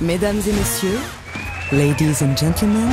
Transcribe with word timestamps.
Mesdames 0.00 0.46
et 0.46 0.52
messieurs, 0.52 1.00
ladies 1.72 2.22
and 2.22 2.36
gentlemen, 2.38 2.88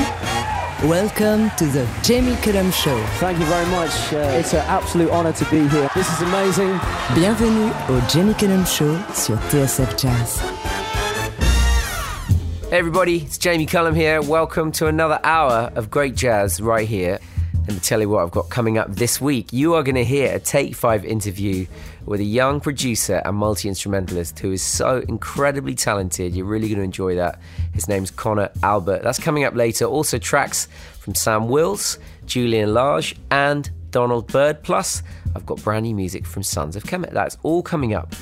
welcome 0.85 1.51
to 1.55 1.65
the 1.67 1.85
Jamie 2.01 2.35
Cullum 2.41 2.71
Show. 2.71 2.97
Thank 3.19 3.37
you 3.37 3.45
very 3.45 3.65
much. 3.67 3.91
Uh, 4.11 4.39
it's 4.39 4.55
an 4.55 4.65
absolute 4.67 5.11
honor 5.11 5.31
to 5.33 5.45
be 5.51 5.67
here. 5.67 5.87
This 5.93 6.11
is 6.11 6.21
amazing. 6.23 6.79
Bienvenue 7.13 7.71
au 7.89 8.01
Jamie 8.09 8.33
Cullum 8.33 8.65
Show 8.65 8.97
sur 9.13 9.37
TSF 9.49 9.95
Jazz. 9.99 10.39
Hey 12.71 12.79
everybody, 12.79 13.17
it's 13.17 13.37
Jamie 13.37 13.67
Cullum 13.67 13.93
here. 13.93 14.23
Welcome 14.23 14.71
to 14.73 14.87
another 14.87 15.19
hour 15.23 15.71
of 15.75 15.91
great 15.91 16.15
jazz 16.15 16.59
right 16.59 16.87
here. 16.87 17.19
And 17.67 17.77
to 17.77 17.81
tell 17.81 17.99
you 17.99 18.07
what 18.09 18.21
I've 18.21 18.31
got 18.31 18.49
coming 18.49 18.77
up 18.77 18.93
this 18.93 19.19
week, 19.19 19.51
you 19.51 19.73
are 19.73 19.81
going 19.81 19.95
to 19.95 20.03
hear 20.03 20.35
a 20.35 20.39
Take 20.39 20.75
5 20.75 21.03
interview 21.03 21.65
with 22.05 22.19
a 22.19 22.25
young 22.25 22.59
producer 22.59 23.23
and 23.25 23.35
multi 23.35 23.67
instrumentalist 23.67 24.37
who 24.37 24.51
is 24.51 24.61
so 24.61 25.03
incredibly 25.07 25.73
talented. 25.73 26.35
You're 26.35 26.45
really 26.45 26.67
going 26.67 26.77
to 26.77 26.83
enjoy 26.83 27.15
that. 27.15 27.39
His 27.73 27.87
name's 27.87 28.11
Conor 28.11 28.51
Albert. 28.61 29.01
That's 29.01 29.19
coming 29.19 29.45
up 29.45 29.55
later. 29.55 29.85
Also, 29.85 30.19
tracks 30.19 30.67
from 30.99 31.15
Sam 31.15 31.47
Wills, 31.47 31.97
Julian 32.27 32.73
Lage, 32.73 33.15
and 33.31 33.69
Donald 33.89 34.27
Byrd. 34.31 34.61
Plus, 34.61 35.01
I've 35.35 35.47
got 35.47 35.63
brand 35.63 35.85
new 35.85 35.95
music 35.95 36.27
from 36.27 36.43
Sons 36.43 36.75
of 36.75 36.83
Kemet. 36.83 37.11
That's 37.11 37.37
all 37.41 37.63
coming 37.63 37.95
up. 37.95 38.13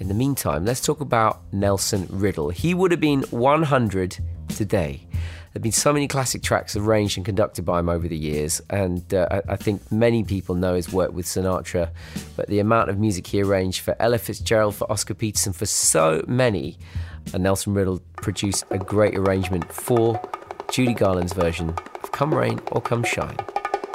In 0.00 0.08
the 0.08 0.14
meantime, 0.14 0.66
let's 0.66 0.80
talk 0.82 1.00
about 1.00 1.40
Nelson 1.52 2.06
Riddle. 2.10 2.50
He 2.50 2.74
would 2.74 2.90
have 2.90 3.00
been 3.00 3.22
100 3.30 4.18
today. 4.48 5.06
There 5.52 5.58
have 5.58 5.64
been 5.64 5.72
so 5.72 5.92
many 5.92 6.08
classic 6.08 6.42
tracks 6.42 6.76
arranged 6.76 7.18
and 7.18 7.26
conducted 7.26 7.66
by 7.66 7.78
him 7.78 7.90
over 7.90 8.08
the 8.08 8.16
years, 8.16 8.62
and 8.70 9.12
uh, 9.12 9.28
I, 9.30 9.52
I, 9.52 9.56
think 9.56 9.92
many 9.92 10.24
people 10.24 10.54
know 10.54 10.74
his 10.74 10.90
work 10.90 11.12
with 11.12 11.26
Sinatra. 11.26 11.90
But 12.36 12.46
the 12.46 12.58
amount 12.58 12.88
of 12.88 12.98
music 12.98 13.26
he 13.26 13.42
arranged 13.42 13.80
for 13.80 13.94
Ella 13.98 14.16
Fitzgerald, 14.16 14.76
for 14.76 14.90
Oscar 14.90 15.12
Peterson, 15.12 15.52
for 15.52 15.66
so 15.66 16.24
many, 16.26 16.78
and 17.34 17.42
Nelson 17.42 17.74
Riddle 17.74 18.00
produced 18.16 18.64
a 18.70 18.78
great 18.78 19.14
arrangement 19.14 19.70
for 19.70 20.18
Judy 20.70 20.94
Garland's 20.94 21.34
version 21.34 21.68
of 21.68 22.12
Come 22.12 22.32
Rain 22.32 22.58
or 22.70 22.80
Come 22.80 23.04
Shine. 23.04 23.36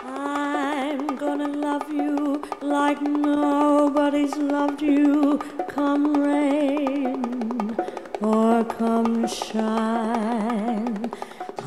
I'm 0.04 1.16
gonna 1.16 1.48
love 1.48 1.90
you 1.92 2.44
like 2.62 3.02
nobody's 3.02 4.36
loved 4.38 4.84
you. 4.84 5.40
Come 5.70 6.22
rain 6.22 7.76
or 8.22 8.64
come 8.66 9.28
shine 9.28 11.12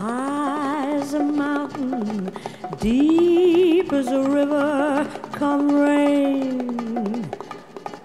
high 0.00 0.96
as 0.96 1.12
a 1.12 1.22
mountain, 1.22 2.32
deep 2.80 3.92
as 3.92 4.06
a 4.08 4.22
river, 4.22 5.06
come 5.32 5.68
rain 5.70 7.28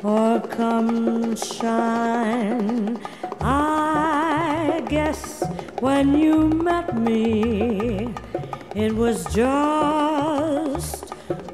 or 0.03 0.41
come 0.41 1.35
shine. 1.37 2.99
I 3.39 4.83
guess 4.89 5.41
when 5.79 6.17
you 6.17 6.49
met 6.49 6.99
me, 6.99 8.13
it 8.75 8.93
was 8.93 9.23
just 9.33 11.11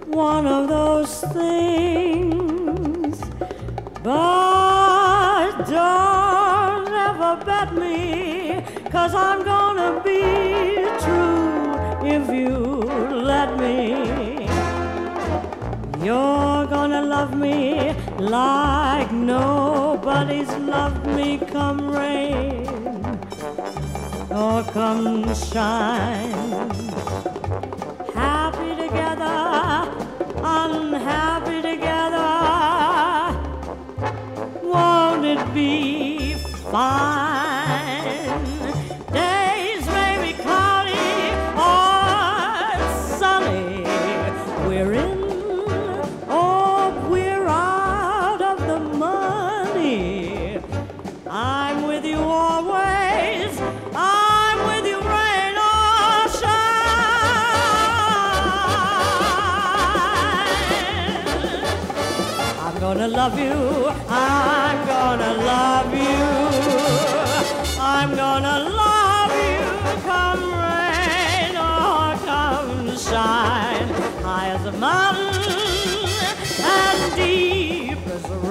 one 0.07 0.47
of 0.47 0.67
those 0.69 1.21
things. 1.39 3.21
But 4.01 5.51
don't 5.69 6.87
ever 7.07 7.45
bet 7.45 7.75
me 7.75 8.30
Cause 8.91 9.13
I'm 9.15 9.43
gonna 9.43 10.01
be 10.03 10.21
true 11.03 12.07
if 12.07 12.29
you 12.29 12.49
let 13.31 13.57
me. 13.57 14.47
You're 16.03 16.65
gonna 16.65 17.03
love 17.03 17.37
me 17.37 17.93
like 18.17 19.11
nobody's 19.11 20.51
loved 20.57 21.05
me, 21.05 21.37
come 21.37 21.91
rain 21.91 22.65
or 24.31 24.63
come 24.63 25.33
shine. 25.35 26.69
Happy 28.15 28.75
together, 28.75 29.91
unhappy 30.43 31.61
together. 31.61 32.31
Won't 34.63 35.25
it 35.25 35.53
be 35.53 36.33
fine? 36.71 37.30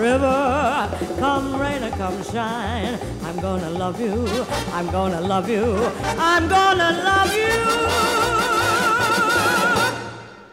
River. 0.01 0.89
Come 1.19 1.61
rain 1.61 1.85
or 1.85 1.91
come 1.91 2.23
shine. 2.25 2.99
I'm 3.23 3.39
gonna 3.41 3.71
love 3.71 4.01
you. 4.01 4.27
I'm 4.73 4.91
gonna 4.91 5.21
love 5.21 5.49
you. 5.49 5.65
I'm 6.19 6.49
gonna 6.49 6.91
love 7.05 7.35
you 7.35 8.21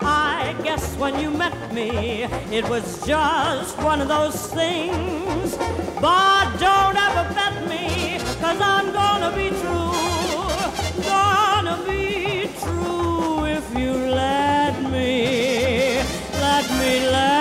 I 0.02 0.54
guess 0.64 0.96
when 0.98 1.20
you 1.20 1.30
met 1.32 1.74
me, 1.74 2.24
it 2.58 2.68
was 2.70 3.06
just 3.06 3.78
one 3.82 4.02
of 4.02 4.08
those 4.08 4.48
things. 4.48 5.56
But 6.02 6.48
don't 6.58 6.98
ever 7.08 7.26
bet 7.34 7.56
me, 7.70 8.20
cause 8.42 8.60
I'm 8.62 8.92
gonna 8.92 9.32
be 9.36 9.50
true. 9.62 11.04
Gonna 11.04 11.78
be 11.88 12.50
true 12.62 13.46
if 13.46 13.66
you 13.80 13.92
let 14.24 14.74
me. 14.92 16.02
Let 16.46 16.66
me, 16.80 17.10
let 17.10 17.37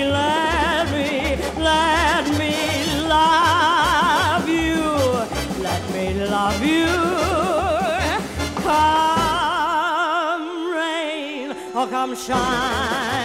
let 0.00 0.90
me, 0.90 1.36
let 1.62 2.24
me 2.38 2.54
love 3.08 4.48
you. 4.48 4.84
Let 5.62 5.82
me 5.94 6.06
love 6.26 6.64
you. 6.64 6.86
Cause 11.74 11.84
oh, 11.84 11.88
come 11.90 12.14
shine. 12.14 13.21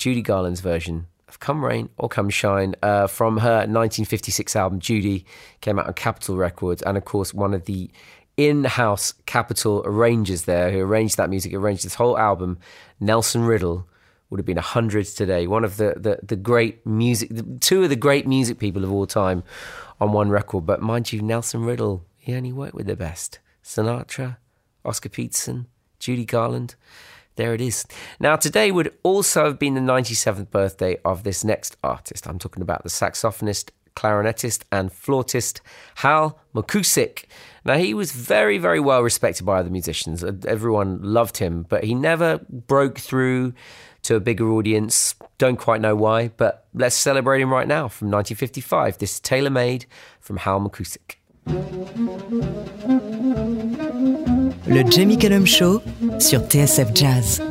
Judy 0.00 0.22
Garland's 0.22 0.60
version 0.60 1.06
of 1.28 1.40
Come 1.40 1.62
Rain 1.62 1.90
or 1.98 2.08
Come 2.08 2.30
Shine 2.30 2.74
uh, 2.82 3.06
from 3.06 3.36
her 3.36 3.58
1956 3.68 4.56
album 4.56 4.80
Judy 4.80 5.26
came 5.60 5.78
out 5.78 5.86
on 5.86 5.92
Capitol 5.92 6.38
Records, 6.38 6.80
and 6.82 6.96
of 6.96 7.04
course 7.04 7.34
one 7.34 7.52
of 7.52 7.66
the 7.66 7.90
in-house 8.38 9.12
Capitol 9.26 9.82
arrangers 9.84 10.44
there 10.44 10.70
who 10.70 10.80
arranged 10.80 11.18
that 11.18 11.28
music, 11.28 11.52
arranged 11.52 11.84
this 11.84 11.96
whole 11.96 12.16
album, 12.16 12.58
Nelson 12.98 13.44
Riddle, 13.44 13.86
would 14.30 14.40
have 14.40 14.46
been 14.46 14.56
a 14.56 14.62
hundred 14.62 15.04
today. 15.04 15.46
One 15.46 15.64
of 15.64 15.76
the, 15.76 15.92
the, 15.98 16.18
the 16.22 16.36
great 16.36 16.86
music, 16.86 17.30
two 17.60 17.82
of 17.82 17.90
the 17.90 17.96
great 17.96 18.26
music 18.26 18.58
people 18.58 18.84
of 18.84 18.90
all 18.90 19.06
time 19.06 19.42
on 20.00 20.12
one 20.12 20.30
record. 20.30 20.64
But 20.64 20.80
mind 20.80 21.12
you, 21.12 21.20
Nelson 21.20 21.62
Riddle, 21.62 22.06
he 22.16 22.34
only 22.34 22.54
worked 22.54 22.74
with 22.74 22.86
the 22.86 22.96
best. 22.96 23.38
Sinatra, 23.62 24.38
Oscar 24.82 25.10
Peterson, 25.10 25.66
Judy 25.98 26.24
Garland. 26.24 26.74
There 27.36 27.54
it 27.54 27.60
is. 27.60 27.86
Now, 28.18 28.36
today 28.36 28.70
would 28.70 28.92
also 29.02 29.44
have 29.44 29.58
been 29.58 29.74
the 29.74 29.80
97th 29.80 30.50
birthday 30.50 30.98
of 31.04 31.22
this 31.22 31.44
next 31.44 31.76
artist. 31.82 32.26
I'm 32.26 32.38
talking 32.38 32.62
about 32.62 32.82
the 32.82 32.90
saxophonist, 32.90 33.70
clarinetist, 33.96 34.64
and 34.70 34.92
flautist 34.92 35.60
Hal 35.96 36.38
McCusick. 36.54 37.24
Now, 37.64 37.76
he 37.78 37.94
was 37.94 38.12
very, 38.12 38.58
very 38.58 38.80
well 38.80 39.02
respected 39.02 39.44
by 39.44 39.58
other 39.58 39.70
musicians. 39.70 40.24
Everyone 40.24 41.00
loved 41.02 41.38
him, 41.38 41.66
but 41.68 41.84
he 41.84 41.94
never 41.94 42.40
broke 42.48 42.98
through 42.98 43.54
to 44.02 44.16
a 44.16 44.20
bigger 44.20 44.50
audience. 44.50 45.14
Don't 45.38 45.56
quite 45.56 45.80
know 45.80 45.94
why, 45.94 46.28
but 46.28 46.66
let's 46.74 46.96
celebrate 46.96 47.40
him 47.40 47.52
right 47.52 47.68
now 47.68 47.88
from 47.88 48.10
1955. 48.10 48.98
This 48.98 49.14
is 49.14 49.20
Tailor 49.20 49.50
Made 49.50 49.86
from 50.20 50.38
Hal 50.38 50.60
McCusick. 50.60 51.16
Le 54.70 54.88
Jamie 54.88 55.18
Cullum 55.18 55.46
Show 55.46 55.82
sur 56.20 56.42
TSF 56.42 56.94
Jazz. 56.94 57.42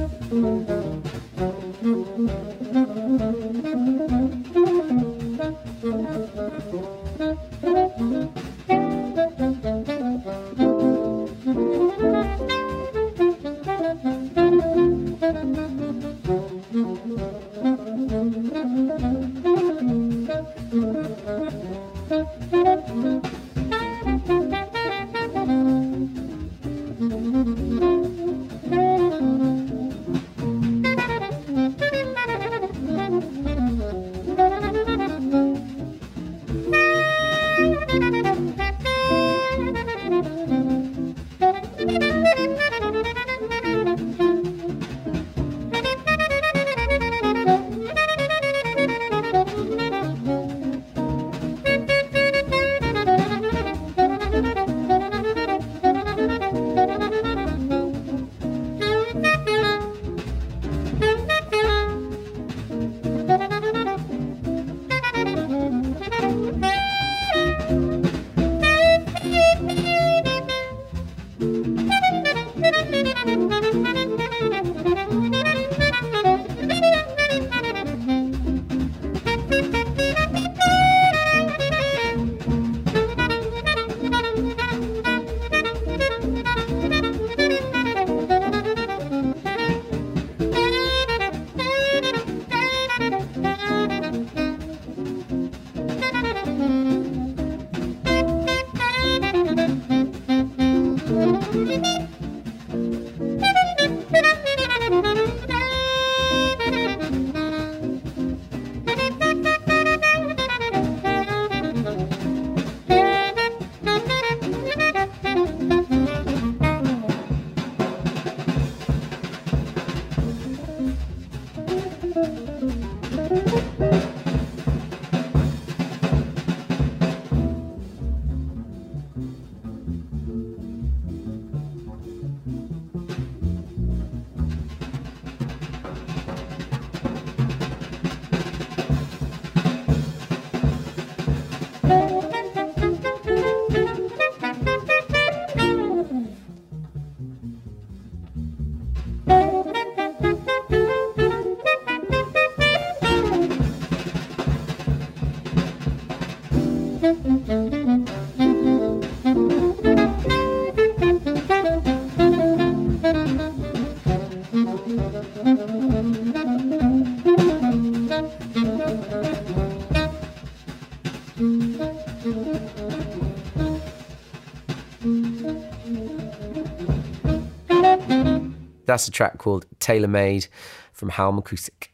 That's 178.90 179.08
a 179.08 179.12
track 179.12 179.38
called 179.38 179.68
Tailor 179.80 180.08
Made 180.08 180.48
from 180.94 181.10
Hal 181.10 181.32
McCusick. 181.32 181.90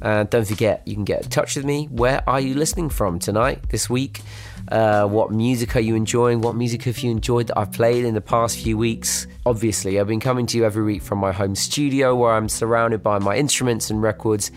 And 0.00 0.30
don't 0.30 0.46
forget, 0.46 0.80
you 0.86 0.94
can 0.94 1.04
get 1.04 1.24
in 1.24 1.28
touch 1.28 1.56
with 1.56 1.66
me. 1.66 1.88
Where 1.90 2.26
are 2.26 2.40
you 2.40 2.54
listening 2.54 2.88
from 2.88 3.18
tonight, 3.18 3.68
this 3.68 3.90
week? 3.90 4.22
Uh, 4.68 5.06
what 5.06 5.30
music 5.30 5.76
are 5.76 5.80
you 5.80 5.94
enjoying? 5.94 6.40
What 6.40 6.56
music 6.56 6.84
have 6.84 6.98
you 7.00 7.10
enjoyed 7.10 7.48
that 7.48 7.58
I've 7.58 7.72
played 7.72 8.06
in 8.06 8.14
the 8.14 8.22
past 8.22 8.60
few 8.60 8.78
weeks? 8.78 9.26
Obviously, 9.44 10.00
I've 10.00 10.06
been 10.08 10.20
coming 10.20 10.46
to 10.46 10.56
you 10.56 10.64
every 10.64 10.84
week 10.84 11.02
from 11.02 11.18
my 11.18 11.32
home 11.32 11.54
studio 11.54 12.16
where 12.16 12.32
I'm 12.32 12.48
surrounded 12.48 13.02
by 13.02 13.18
my 13.18 13.36
instruments 13.36 13.90
and 13.90 14.00
records. 14.00 14.50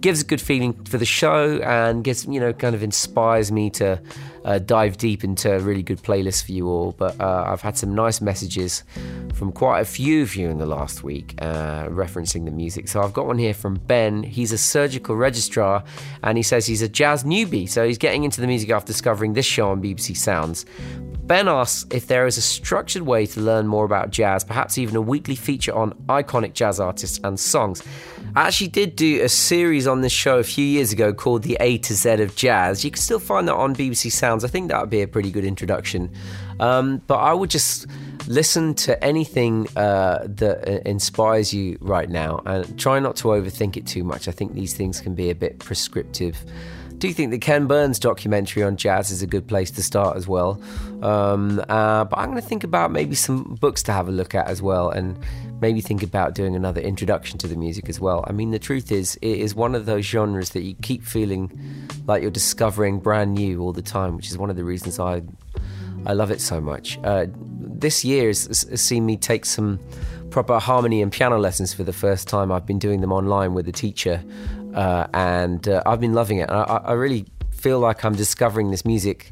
Gives 0.00 0.20
a 0.20 0.24
good 0.26 0.42
feeling 0.42 0.74
for 0.84 0.98
the 0.98 1.06
show 1.06 1.62
and 1.62 2.04
gets, 2.04 2.26
you 2.26 2.40
know, 2.40 2.52
kind 2.52 2.74
of 2.74 2.82
inspires 2.82 3.50
me 3.50 3.70
to 3.70 4.02
uh, 4.44 4.58
dive 4.58 4.96
deep 4.96 5.24
into 5.24 5.54
a 5.54 5.58
really 5.60 5.82
good 5.82 6.02
playlist 6.02 6.44
for 6.44 6.52
you 6.52 6.68
all. 6.68 6.92
But 6.92 7.20
uh, 7.20 7.44
I've 7.46 7.60
had 7.60 7.76
some 7.76 7.94
nice 7.94 8.20
messages 8.20 8.84
from 9.34 9.52
quite 9.52 9.80
a 9.80 9.84
few 9.84 10.22
of 10.22 10.34
you 10.34 10.48
in 10.48 10.58
the 10.58 10.66
last 10.66 11.02
week 11.02 11.34
uh, 11.40 11.86
referencing 11.88 12.44
the 12.44 12.50
music. 12.50 12.88
So 12.88 13.02
I've 13.02 13.12
got 13.12 13.26
one 13.26 13.38
here 13.38 13.54
from 13.54 13.74
Ben. 13.74 14.22
He's 14.22 14.52
a 14.52 14.58
surgical 14.58 15.16
registrar 15.16 15.84
and 16.22 16.36
he 16.36 16.42
says 16.42 16.66
he's 16.66 16.82
a 16.82 16.88
jazz 16.88 17.24
newbie. 17.24 17.68
So 17.68 17.86
he's 17.86 17.98
getting 17.98 18.24
into 18.24 18.40
the 18.40 18.46
music 18.46 18.70
after 18.70 18.88
discovering 18.88 19.32
this 19.32 19.46
show 19.46 19.70
on 19.70 19.82
BBC 19.82 20.16
Sounds. 20.16 20.66
Ben 21.24 21.46
asks 21.46 21.86
if 21.94 22.08
there 22.08 22.26
is 22.26 22.36
a 22.36 22.42
structured 22.42 23.02
way 23.02 23.26
to 23.26 23.40
learn 23.40 23.66
more 23.66 23.84
about 23.84 24.10
jazz, 24.10 24.42
perhaps 24.42 24.76
even 24.76 24.96
a 24.96 25.00
weekly 25.00 25.36
feature 25.36 25.72
on 25.72 25.92
iconic 26.08 26.52
jazz 26.52 26.80
artists 26.80 27.20
and 27.22 27.38
songs. 27.38 27.82
I 28.34 28.48
actually 28.48 28.68
did 28.68 28.96
do 28.96 29.22
a 29.22 29.28
series 29.28 29.86
on 29.86 30.00
this 30.00 30.12
show 30.12 30.38
a 30.38 30.42
few 30.42 30.64
years 30.64 30.92
ago 30.92 31.12
called 31.12 31.42
The 31.42 31.56
A 31.60 31.78
to 31.78 31.94
Z 31.94 32.10
of 32.22 32.34
Jazz. 32.34 32.84
You 32.84 32.90
can 32.90 33.00
still 33.00 33.18
find 33.20 33.46
that 33.46 33.54
on 33.54 33.74
BBC 33.74 34.10
Sounds. 34.10 34.31
I 34.40 34.48
think 34.48 34.68
that 34.68 34.80
would 34.80 34.90
be 34.90 35.02
a 35.02 35.08
pretty 35.08 35.30
good 35.30 35.44
introduction. 35.44 36.10
Um, 36.60 37.02
but 37.06 37.16
I 37.16 37.32
would 37.32 37.50
just 37.50 37.86
listen 38.26 38.74
to 38.74 39.02
anything 39.04 39.68
uh, 39.76 40.26
that 40.26 40.68
uh, 40.68 40.80
inspires 40.86 41.52
you 41.52 41.76
right 41.80 42.08
now 42.08 42.40
and 42.46 42.78
try 42.78 42.98
not 43.00 43.16
to 43.16 43.28
overthink 43.28 43.76
it 43.76 43.86
too 43.86 44.04
much. 44.04 44.28
I 44.28 44.32
think 44.32 44.54
these 44.54 44.74
things 44.74 45.00
can 45.00 45.14
be 45.14 45.30
a 45.30 45.34
bit 45.34 45.58
prescriptive 45.58 46.44
do 47.02 47.08
you 47.08 47.14
think 47.14 47.32
the 47.32 47.38
Ken 47.38 47.66
Burns 47.66 47.98
documentary 47.98 48.62
on 48.62 48.76
jazz 48.76 49.10
is 49.10 49.22
a 49.22 49.26
good 49.26 49.48
place 49.48 49.72
to 49.72 49.82
start 49.82 50.16
as 50.16 50.28
well. 50.28 50.62
Um, 51.02 51.58
uh, 51.68 52.04
but 52.04 52.16
I'm 52.16 52.30
going 52.30 52.40
to 52.40 52.46
think 52.46 52.62
about 52.62 52.92
maybe 52.92 53.16
some 53.16 53.58
books 53.60 53.82
to 53.84 53.92
have 53.92 54.06
a 54.06 54.12
look 54.12 54.36
at 54.36 54.46
as 54.46 54.62
well, 54.62 54.88
and 54.88 55.18
maybe 55.62 55.80
think 55.80 56.02
about 56.02 56.34
doing 56.34 56.54
another 56.54 56.80
introduction 56.80 57.38
to 57.38 57.46
the 57.46 57.56
music 57.56 57.88
as 57.88 58.00
well. 58.00 58.24
I 58.26 58.32
mean, 58.32 58.50
the 58.50 58.58
truth 58.58 58.92
is, 58.92 59.16
it 59.22 59.38
is 59.38 59.54
one 59.54 59.74
of 59.74 59.86
those 59.86 60.04
genres 60.04 60.50
that 60.50 60.62
you 60.62 60.74
keep 60.82 61.04
feeling 61.04 61.88
like 62.06 62.20
you're 62.20 62.32
discovering 62.32 62.98
brand 62.98 63.34
new 63.34 63.62
all 63.62 63.72
the 63.72 63.80
time, 63.80 64.16
which 64.16 64.28
is 64.28 64.36
one 64.36 64.50
of 64.50 64.56
the 64.56 64.64
reasons 64.64 64.98
I 64.98 65.22
I 66.04 66.14
love 66.14 66.32
it 66.32 66.40
so 66.40 66.60
much. 66.60 66.98
Uh, 67.04 67.26
this 67.30 68.04
year 68.04 68.26
has, 68.26 68.66
seen 68.74 69.06
me 69.06 69.16
take 69.16 69.44
some 69.44 69.78
proper 70.30 70.58
harmony 70.58 71.00
and 71.00 71.12
piano 71.12 71.38
lessons 71.38 71.72
for 71.72 71.84
the 71.84 71.92
first 71.92 72.26
time. 72.26 72.50
I've 72.50 72.66
been 72.66 72.80
doing 72.80 73.00
them 73.00 73.12
online 73.12 73.54
with 73.54 73.68
a 73.68 73.72
teacher, 73.72 74.22
uh, 74.74 75.06
and 75.14 75.68
uh, 75.68 75.82
I've 75.86 76.00
been 76.00 76.14
loving 76.14 76.38
it. 76.38 76.50
I, 76.50 76.62
I, 76.62 76.92
really 76.94 77.26
feel 77.50 77.78
like 77.78 78.04
I'm 78.04 78.16
discovering 78.16 78.72
this 78.72 78.84
music 78.84 79.31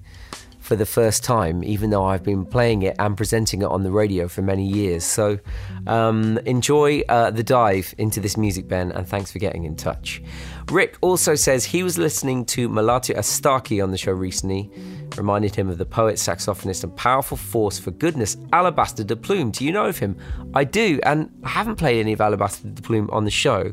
for 0.71 0.77
the 0.77 0.87
first 0.87 1.25
time, 1.25 1.65
even 1.65 1.91
though 1.91 2.05
I've 2.05 2.23
been 2.23 2.47
playing 2.47 2.83
it 2.83 2.95
and 3.01 3.17
presenting 3.17 3.63
it 3.63 3.65
on 3.65 3.83
the 3.83 3.91
radio 3.91 4.29
for 4.29 4.41
many 4.41 4.65
years. 4.65 5.03
So 5.03 5.41
um, 5.89 6.39
enjoy 6.47 7.01
uh, 7.09 7.33
the 7.33 7.43
dive 7.43 7.93
into 7.99 8.21
this 8.21 8.37
music, 8.37 8.69
Ben, 8.69 8.93
and 8.93 9.05
thanks 9.05 9.33
for 9.33 9.41
getting 9.41 9.65
in 9.65 9.75
touch. 9.75 10.23
Rick 10.71 10.97
also 11.01 11.35
says 11.35 11.65
he 11.65 11.83
was 11.83 11.99
listening 11.99 12.45
to 12.55 12.69
Mulatu 12.69 13.17
Astatke 13.17 13.83
on 13.83 13.91
the 13.91 13.99
show 13.99 14.13
recently, 14.13 14.71
reminded 15.17 15.57
him 15.57 15.69
of 15.69 15.79
the 15.79 15.85
poet, 15.85 16.19
saxophonist, 16.19 16.85
and 16.85 16.95
powerful 16.97 17.37
force 17.37 17.81
for 17.81 17.91
goodness, 17.91 18.37
Alabaster 18.53 19.03
de 19.03 19.17
Plume. 19.17 19.51
Do 19.51 19.65
you 19.65 19.73
know 19.73 19.87
of 19.87 19.99
him? 19.99 20.17
I 20.55 20.63
do, 20.63 21.01
and 21.03 21.33
I 21.43 21.49
haven't 21.49 21.77
played 21.77 21.99
any 21.99 22.13
of 22.13 22.21
Alabaster 22.21 22.69
de 22.69 22.81
Plume 22.81 23.11
on 23.11 23.25
the 23.25 23.33
show 23.33 23.73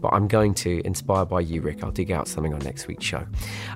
but 0.00 0.12
I'm 0.12 0.28
going 0.28 0.54
to, 0.54 0.80
inspired 0.84 1.26
by 1.26 1.40
you, 1.40 1.62
Rick. 1.62 1.82
I'll 1.82 1.90
dig 1.90 2.10
out 2.10 2.28
something 2.28 2.52
on 2.54 2.60
next 2.60 2.86
week's 2.86 3.04
show. 3.04 3.26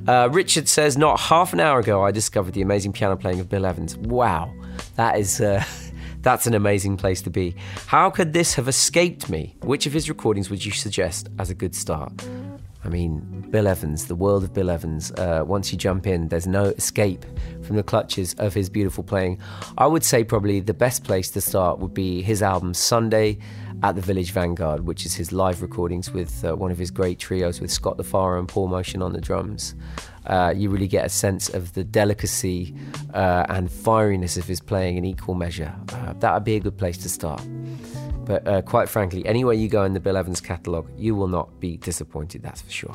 Uh, 0.06 0.28
Richard 0.30 0.68
says, 0.68 0.96
Not 0.96 1.18
half 1.20 1.52
an 1.52 1.60
hour 1.60 1.80
ago, 1.80 2.04
I 2.04 2.10
discovered 2.10 2.54
the 2.54 2.62
amazing 2.62 2.92
piano 2.92 3.16
playing 3.16 3.40
of 3.40 3.48
Bill 3.48 3.66
Evans. 3.66 3.96
Wow, 3.96 4.52
that 4.96 5.18
is. 5.18 5.40
Uh, 5.40 5.64
that's 6.22 6.46
an 6.46 6.54
amazing 6.54 6.96
place 6.96 7.22
to 7.22 7.30
be. 7.30 7.54
How 7.86 8.10
could 8.10 8.32
this 8.32 8.54
have 8.54 8.68
escaped 8.68 9.30
me? 9.30 9.56
Which 9.62 9.86
of 9.86 9.92
his 9.92 10.08
recordings 10.08 10.50
would 10.50 10.64
you 10.64 10.72
suggest 10.72 11.28
as 11.38 11.50
a 11.50 11.54
good 11.54 11.74
start? 11.74 12.12
I 12.84 12.88
mean, 12.88 13.46
Bill 13.50 13.68
Evans, 13.68 14.06
the 14.06 14.14
world 14.14 14.42
of 14.42 14.54
Bill 14.54 14.70
Evans. 14.70 15.12
Uh, 15.12 15.44
once 15.46 15.70
you 15.70 15.76
jump 15.76 16.06
in, 16.06 16.28
there's 16.28 16.46
no 16.46 16.64
escape 16.64 17.26
from 17.62 17.76
the 17.76 17.82
clutches 17.82 18.34
of 18.34 18.54
his 18.54 18.70
beautiful 18.70 19.04
playing. 19.04 19.38
I 19.76 19.86
would 19.86 20.02
say 20.02 20.24
probably 20.24 20.60
the 20.60 20.74
best 20.74 21.04
place 21.04 21.30
to 21.32 21.40
start 21.40 21.78
would 21.78 21.92
be 21.92 22.22
his 22.22 22.42
album 22.42 22.72
Sunday 22.72 23.38
at 23.82 23.94
the 23.94 24.00
Village 24.00 24.32
Vanguard, 24.32 24.87
which 24.87 25.06
is 25.06 25.14
his 25.14 25.32
live 25.32 25.62
recordings 25.62 26.10
with 26.10 26.44
uh, 26.44 26.54
one 26.54 26.70
of 26.70 26.78
his 26.78 26.90
great 26.90 27.18
trios 27.18 27.60
with 27.60 27.70
Scott 27.70 27.99
LaFaro 27.99 28.38
and 28.38 28.49
Paul 28.49 28.68
Motian 28.68 29.02
on 29.02 29.12
the 29.12 29.20
drums. 29.20 29.75
Uh, 30.26 30.52
you 30.54 30.70
really 30.70 30.88
get 30.88 31.06
a 31.06 31.08
sense 31.08 31.49
of 31.49 31.72
the 31.72 31.82
delicacy 31.82 32.75
uh, 33.14 33.46
and 33.49 33.68
fieriness 33.68 34.37
of 34.37 34.44
his 34.46 34.60
playing 34.60 34.96
in 34.96 35.04
equal 35.04 35.34
measure. 35.34 35.75
Uh, 35.92 36.12
that 36.14 36.34
would 36.34 36.44
be 36.44 36.56
a 36.56 36.60
good 36.60 36.76
place 36.76 36.99
to 36.99 37.08
start. 37.08 37.42
But 38.25 38.46
uh, 38.46 38.62
quite 38.62 38.88
frankly, 38.88 39.25
anywhere 39.26 39.54
you 39.54 39.68
go 39.68 39.84
in 39.84 39.94
the 39.94 40.00
Bill 40.00 40.16
Evans 40.16 40.40
catalogue, 40.40 40.88
you 40.96 41.14
will 41.14 41.28
not 41.28 41.58
be 41.58 41.78
disappointed, 41.78 42.42
that's 42.42 42.62
for 42.62 42.70
sure. 42.70 42.94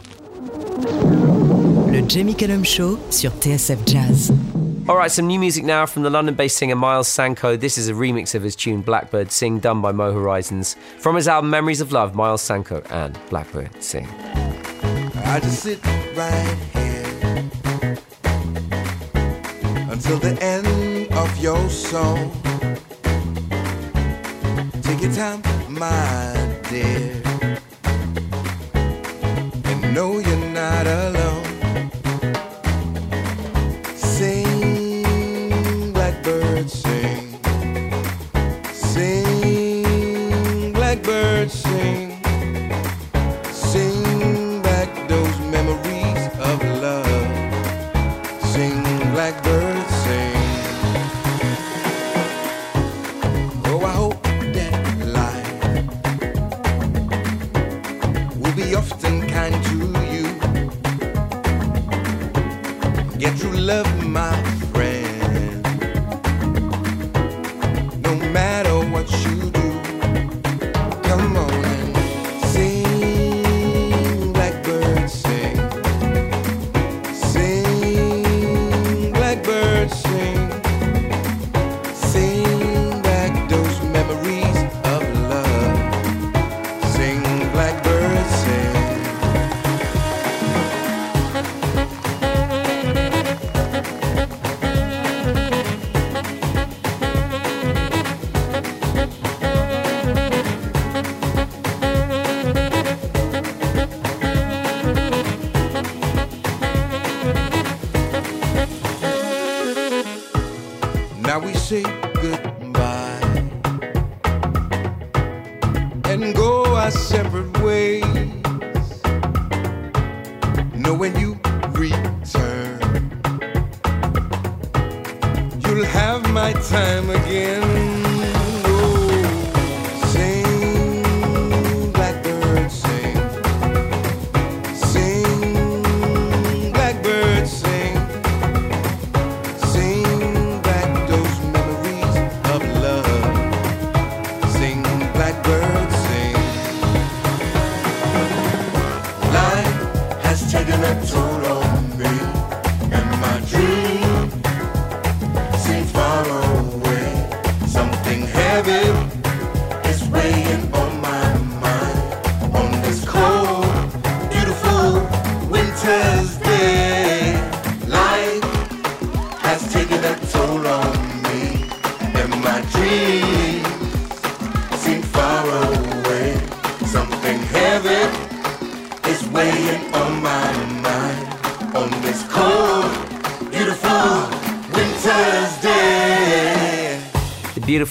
Le 1.91 2.01
Jamie 2.07 2.35
Cullum 2.35 2.63
Show 2.63 2.97
sur 3.09 3.31
TSF 3.31 3.85
Jazz. 3.85 4.31
All 4.87 4.95
right, 4.95 5.09
some 5.09 5.25
new 5.25 5.39
music 5.39 5.63
now 5.63 5.87
from 5.87 6.03
the 6.03 6.11
London 6.11 6.35
based 6.35 6.57
singer 6.57 6.75
Miles 6.75 7.07
Sankoh. 7.07 7.59
This 7.59 7.75
is 7.79 7.89
a 7.89 7.93
remix 7.93 8.35
of 8.35 8.43
his 8.43 8.55
tune 8.55 8.81
Blackbird 8.81 9.31
Sing, 9.31 9.57
done 9.57 9.81
by 9.81 9.91
Mo 9.91 10.13
Horizons. 10.13 10.75
From 10.99 11.15
his 11.15 11.27
album 11.27 11.49
Memories 11.49 11.81
of 11.81 11.91
Love, 11.91 12.13
Miles 12.13 12.43
Sankoh 12.43 12.85
and 12.91 13.19
Blackbird 13.31 13.81
Sing. 13.81 14.07
I 15.25 15.39
just 15.41 15.63
sit 15.63 15.83
right 16.15 16.57
here 16.75 17.49
until 19.89 20.19
the 20.19 20.37
end 20.39 21.11
of 21.13 21.35
your 21.39 21.67
song. 21.67 22.29
Take 24.83 25.01
your 25.01 25.13
time, 25.13 25.41
my 25.67 26.59
dear, 26.69 27.23
and 29.65 29.95
know 29.95 30.19
you're 30.19 30.37
not 30.51 30.85
alone. 30.85 31.34
love 63.65 64.05
my 64.05 64.34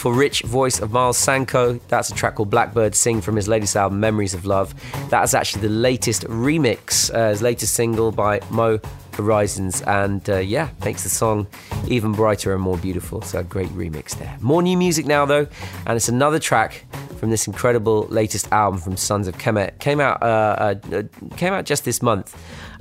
beautiful, 0.05 0.21
rich 0.21 0.43
voice 0.43 0.81
of 0.81 0.93
Miles 0.93 1.17
Sankoh. 1.17 1.81
That's 1.89 2.11
a 2.11 2.15
track 2.15 2.35
called 2.35 2.51
Blackbird 2.51 2.95
Sing 2.95 3.23
from 3.23 3.37
his 3.37 3.49
latest 3.49 3.75
album, 3.75 4.01
Memories 4.01 4.35
of 4.35 4.45
Love. 4.45 4.75
That 5.09 5.23
is 5.25 5.33
actually 5.33 5.63
the 5.63 5.71
latest 5.71 6.25
remix, 6.25 7.15
uh, 7.15 7.31
his 7.31 7.41
latest 7.41 7.73
single 7.73 8.13
by 8.13 8.41
Mo 8.51 8.81
Horizons, 9.15 9.81
and 9.83 10.29
uh, 10.29 10.37
yeah, 10.41 10.69
makes 10.85 11.05
the 11.05 11.09
song 11.09 11.47
even 11.89 12.13
brighter 12.13 12.53
and 12.53 12.61
more 12.61 12.77
beautiful. 12.77 13.23
So, 13.23 13.39
a 13.39 13.45
great 13.45 13.71
remix 13.71 14.19
there. 14.19 14.37
More 14.43 14.61
new 14.61 14.77
music 14.77 15.07
now, 15.07 15.25
though, 15.25 15.47
and 15.87 15.97
it's 15.97 16.11
another 16.11 16.39
track 16.39 16.85
from 17.19 17.31
this 17.31 17.47
incredible 17.47 18.07
latest 18.11 18.53
album 18.53 18.79
from 18.79 18.99
Sons 18.99 19.27
of 19.27 19.39
Kemet. 19.39 19.79
Came 19.79 20.01
out 20.01 20.23
uh, 20.23 20.75
uh, 20.93 21.03
came 21.39 21.55
out 21.55 21.65
just 21.65 21.87
this 21.87 22.03
month, 22.03 22.37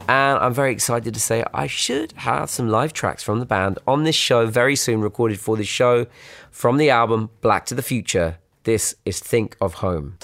and 0.07 0.39
I'm 0.39 0.53
very 0.53 0.71
excited 0.71 1.13
to 1.13 1.19
say 1.19 1.43
I 1.53 1.67
should 1.67 2.11
have 2.13 2.49
some 2.49 2.69
live 2.69 2.93
tracks 2.93 3.23
from 3.23 3.39
the 3.39 3.45
band 3.45 3.79
on 3.87 4.03
this 4.03 4.15
show 4.15 4.47
very 4.47 4.75
soon, 4.75 5.01
recorded 5.01 5.39
for 5.39 5.55
this 5.55 5.67
show 5.67 6.07
from 6.51 6.77
the 6.77 6.89
album 6.89 7.29
Black 7.41 7.65
to 7.67 7.75
the 7.75 7.81
Future. 7.81 8.37
This 8.63 8.95
is 9.05 9.19
Think 9.19 9.55
of 9.59 9.75
Home. 9.75 10.17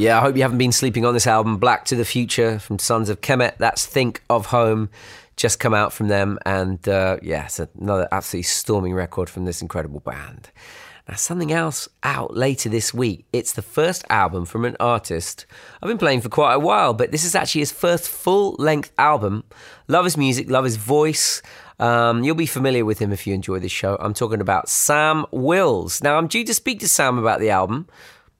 Yeah, 0.00 0.16
I 0.16 0.22
hope 0.22 0.34
you 0.34 0.40
haven't 0.40 0.56
been 0.56 0.72
sleeping 0.72 1.04
on 1.04 1.12
this 1.12 1.26
album, 1.26 1.58
Black 1.58 1.84
to 1.84 1.94
the 1.94 2.06
Future 2.06 2.58
from 2.58 2.78
Sons 2.78 3.10
of 3.10 3.20
Kemet. 3.20 3.58
That's 3.58 3.84
Think 3.84 4.22
of 4.30 4.46
Home, 4.46 4.88
just 5.36 5.60
come 5.60 5.74
out 5.74 5.92
from 5.92 6.08
them. 6.08 6.38
And 6.46 6.88
uh, 6.88 7.18
yeah, 7.20 7.44
it's 7.44 7.60
another 7.60 8.08
absolutely 8.10 8.44
storming 8.44 8.94
record 8.94 9.28
from 9.28 9.44
this 9.44 9.60
incredible 9.60 10.00
band. 10.00 10.48
Now, 11.06 11.16
something 11.16 11.52
else 11.52 11.86
out 12.02 12.34
later 12.34 12.70
this 12.70 12.94
week. 12.94 13.26
It's 13.34 13.52
the 13.52 13.60
first 13.60 14.02
album 14.08 14.46
from 14.46 14.64
an 14.64 14.74
artist 14.80 15.44
I've 15.82 15.88
been 15.88 15.98
playing 15.98 16.22
for 16.22 16.30
quite 16.30 16.54
a 16.54 16.60
while, 16.60 16.94
but 16.94 17.12
this 17.12 17.26
is 17.26 17.34
actually 17.34 17.60
his 17.60 17.72
first 17.72 18.08
full 18.08 18.56
length 18.58 18.92
album. 18.96 19.44
Love 19.86 20.06
his 20.06 20.16
music, 20.16 20.48
love 20.48 20.64
his 20.64 20.76
voice. 20.76 21.42
Um, 21.78 22.24
you'll 22.24 22.34
be 22.34 22.46
familiar 22.46 22.86
with 22.86 23.00
him 23.00 23.12
if 23.12 23.26
you 23.26 23.34
enjoy 23.34 23.58
this 23.58 23.70
show. 23.70 23.98
I'm 24.00 24.14
talking 24.14 24.40
about 24.40 24.70
Sam 24.70 25.26
Wills. 25.30 26.02
Now, 26.02 26.16
I'm 26.16 26.26
due 26.26 26.44
to 26.44 26.54
speak 26.54 26.80
to 26.80 26.88
Sam 26.88 27.18
about 27.18 27.40
the 27.40 27.50
album. 27.50 27.86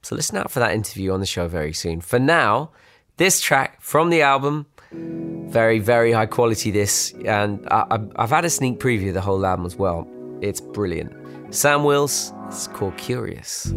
So 0.02 0.16
listen 0.16 0.36
out 0.36 0.50
for 0.50 0.60
that 0.60 0.72
interview 0.72 1.12
on 1.12 1.20
the 1.20 1.26
show 1.26 1.46
very 1.48 1.72
soon. 1.72 2.00
For 2.00 2.18
now, 2.18 2.70
this 3.16 3.40
track 3.40 3.80
from 3.82 4.10
the 4.10 4.22
album, 4.22 4.66
very, 4.92 5.78
very 5.78 6.12
high 6.12 6.26
quality 6.26 6.70
this. 6.70 7.12
And 7.24 7.66
I, 7.70 7.98
have 8.18 8.30
had 8.30 8.44
a 8.44 8.50
sneak 8.50 8.78
preview 8.80 9.08
of 9.08 9.14
the 9.14 9.20
whole 9.20 9.44
album 9.44 9.66
as 9.66 9.76
well. 9.76 10.08
It's 10.40 10.60
brilliant. 10.60 11.12
Sam 11.54 11.84
Wills, 11.84 12.32
it's 12.46 12.66
called 12.68 12.96
Curious. 12.96 13.72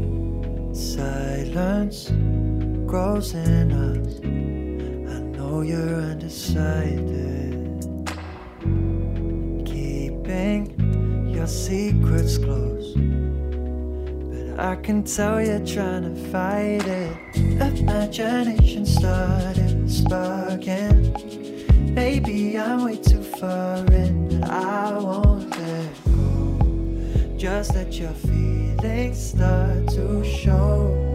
Silence 0.71 2.09
grows 2.85 3.33
in 3.33 3.71
us. 3.71 4.19
I 5.13 5.19
know 5.19 5.61
you're 5.61 5.95
undecided. 5.95 7.83
Keeping 9.65 11.29
your 11.33 11.47
secrets 11.47 12.37
close 12.37 12.95
I 14.57 14.75
can 14.75 15.03
tell 15.03 15.41
you're 15.41 15.65
trying 15.65 16.03
to 16.03 16.31
fight 16.31 16.85
it. 16.85 17.17
Imagination 17.35 18.85
started 18.85 19.91
sparking. 19.91 21.13
Maybe 21.93 22.57
I'm 22.57 22.83
way 22.85 22.97
too 22.97 23.23
far 23.23 23.85
in, 23.87 24.43
I 24.43 24.97
won't 24.97 25.49
let 25.49 26.03
go. 26.05 27.37
Just 27.37 27.75
let 27.75 27.93
your 27.93 28.13
feelings 28.13 29.29
start 29.29 29.87
to 29.89 30.23
show. 30.23 31.12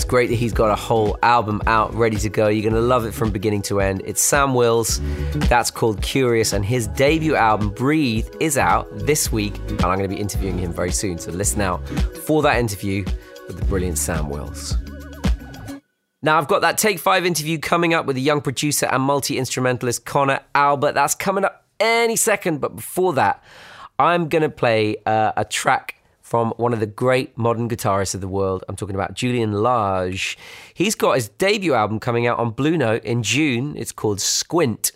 It's 0.00 0.08
great 0.08 0.28
that 0.28 0.36
he's 0.36 0.54
got 0.54 0.70
a 0.70 0.76
whole 0.76 1.18
album 1.22 1.60
out 1.66 1.92
ready 1.92 2.16
to 2.16 2.30
go. 2.30 2.48
You're 2.48 2.62
going 2.62 2.72
to 2.72 2.80
love 2.80 3.04
it 3.04 3.12
from 3.12 3.30
beginning 3.30 3.60
to 3.64 3.82
end. 3.82 4.00
It's 4.06 4.22
Sam 4.22 4.54
Wills. 4.54 4.98
That's 5.34 5.70
called 5.70 6.00
Curious. 6.00 6.54
And 6.54 6.64
his 6.64 6.86
debut 6.86 7.34
album, 7.34 7.68
Breathe, 7.68 8.26
is 8.40 8.56
out 8.56 8.88
this 9.00 9.30
week. 9.30 9.58
And 9.68 9.82
I'm 9.82 9.98
going 9.98 10.08
to 10.08 10.16
be 10.16 10.18
interviewing 10.18 10.56
him 10.56 10.72
very 10.72 10.90
soon. 10.90 11.18
So 11.18 11.32
listen 11.32 11.60
out 11.60 11.86
for 12.24 12.40
that 12.40 12.58
interview 12.58 13.04
with 13.46 13.58
the 13.58 13.64
brilliant 13.66 13.98
Sam 13.98 14.30
Wills. 14.30 14.74
Now, 16.22 16.38
I've 16.38 16.48
got 16.48 16.62
that 16.62 16.78
Take 16.78 16.98
Five 16.98 17.26
interview 17.26 17.58
coming 17.58 17.92
up 17.92 18.06
with 18.06 18.16
the 18.16 18.22
young 18.22 18.40
producer 18.40 18.86
and 18.86 19.02
multi 19.02 19.36
instrumentalist 19.36 20.06
Conor 20.06 20.40
Albert. 20.54 20.92
That's 20.92 21.14
coming 21.14 21.44
up 21.44 21.66
any 21.78 22.16
second. 22.16 22.62
But 22.62 22.74
before 22.74 23.12
that, 23.12 23.44
I'm 23.98 24.30
going 24.30 24.44
to 24.44 24.48
play 24.48 24.96
uh, 25.04 25.32
a 25.36 25.44
track 25.44 25.99
from 26.30 26.54
one 26.58 26.72
of 26.72 26.78
the 26.78 26.86
great 26.86 27.36
modern 27.36 27.68
guitarists 27.68 28.14
of 28.14 28.20
the 28.20 28.28
world. 28.28 28.62
I'm 28.68 28.76
talking 28.76 28.94
about 28.94 29.14
Julian 29.14 29.50
Lage. 29.50 30.38
He's 30.72 30.94
got 30.94 31.16
his 31.16 31.28
debut 31.28 31.74
album 31.74 31.98
coming 31.98 32.28
out 32.28 32.38
on 32.38 32.52
Blue 32.52 32.78
Note 32.78 33.02
in 33.02 33.24
June. 33.24 33.76
It's 33.76 33.90
called 33.90 34.20
Squint. 34.20 34.92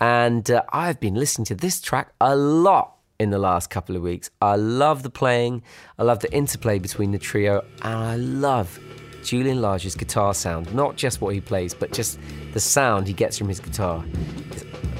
And 0.00 0.50
uh, 0.50 0.64
I've 0.72 0.98
been 0.98 1.14
listening 1.14 1.44
to 1.46 1.54
this 1.54 1.80
track 1.80 2.12
a 2.20 2.34
lot 2.34 2.96
in 3.20 3.30
the 3.30 3.38
last 3.38 3.70
couple 3.70 3.94
of 3.94 4.02
weeks. 4.02 4.28
I 4.40 4.56
love 4.56 5.04
the 5.04 5.10
playing, 5.10 5.62
I 6.00 6.02
love 6.02 6.18
the 6.18 6.32
interplay 6.32 6.80
between 6.80 7.12
the 7.12 7.18
trio, 7.20 7.64
and 7.82 7.94
I 7.94 8.16
love 8.16 8.80
Julian 9.22 9.62
Lage's 9.62 9.94
guitar 9.94 10.34
sound. 10.34 10.74
Not 10.74 10.96
just 10.96 11.20
what 11.20 11.32
he 11.32 11.40
plays, 11.40 11.74
but 11.74 11.92
just 11.92 12.18
the 12.54 12.60
sound 12.60 13.06
he 13.06 13.12
gets 13.12 13.38
from 13.38 13.46
his 13.46 13.60
guitar. 13.60 14.04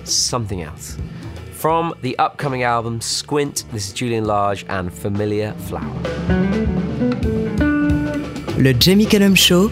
It's 0.00 0.12
something 0.12 0.62
else. 0.62 0.96
From 1.62 1.94
the 2.02 2.18
upcoming 2.18 2.64
album 2.64 3.00
Squint, 3.00 3.62
this 3.70 3.86
is 3.86 3.92
Julian 3.92 4.24
Lage 4.24 4.66
and 4.68 4.92
Familiar 4.92 5.54
Flower. 5.68 5.94
Le 8.58 8.72
Jamie 8.80 9.06
Cullum 9.06 9.36
Show 9.36 9.70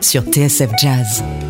sur 0.00 0.22
TSF 0.22 0.70
Jazz. 0.78 1.41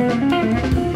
Música 0.00 0.89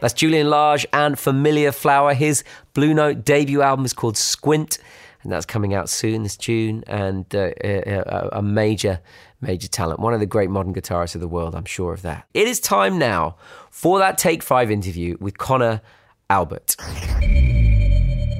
That's 0.00 0.14
Julian 0.14 0.48
Lage 0.48 0.86
and 0.92 1.18
Familiar 1.18 1.72
Flower. 1.72 2.14
His 2.14 2.42
Blue 2.72 2.94
Note 2.94 3.24
debut 3.24 3.62
album 3.62 3.84
is 3.84 3.92
called 3.92 4.16
Squint, 4.16 4.78
and 5.22 5.30
that's 5.30 5.44
coming 5.46 5.74
out 5.74 5.88
soon 5.88 6.22
this 6.22 6.36
June. 6.36 6.82
And 6.86 7.32
uh, 7.34 7.50
a, 7.62 8.28
a 8.32 8.42
major, 8.42 9.00
major 9.40 9.68
talent. 9.68 10.00
One 10.00 10.14
of 10.14 10.20
the 10.20 10.26
great 10.26 10.48
modern 10.50 10.72
guitarists 10.72 11.14
of 11.14 11.20
the 11.20 11.28
world, 11.28 11.54
I'm 11.54 11.66
sure 11.66 11.92
of 11.92 12.02
that. 12.02 12.26
It 12.32 12.48
is 12.48 12.60
time 12.60 12.98
now 12.98 13.36
for 13.70 13.98
that 13.98 14.16
Take 14.16 14.42
Five 14.42 14.70
interview 14.70 15.16
with 15.20 15.36
Conor 15.36 15.82
Albert. 16.30 16.76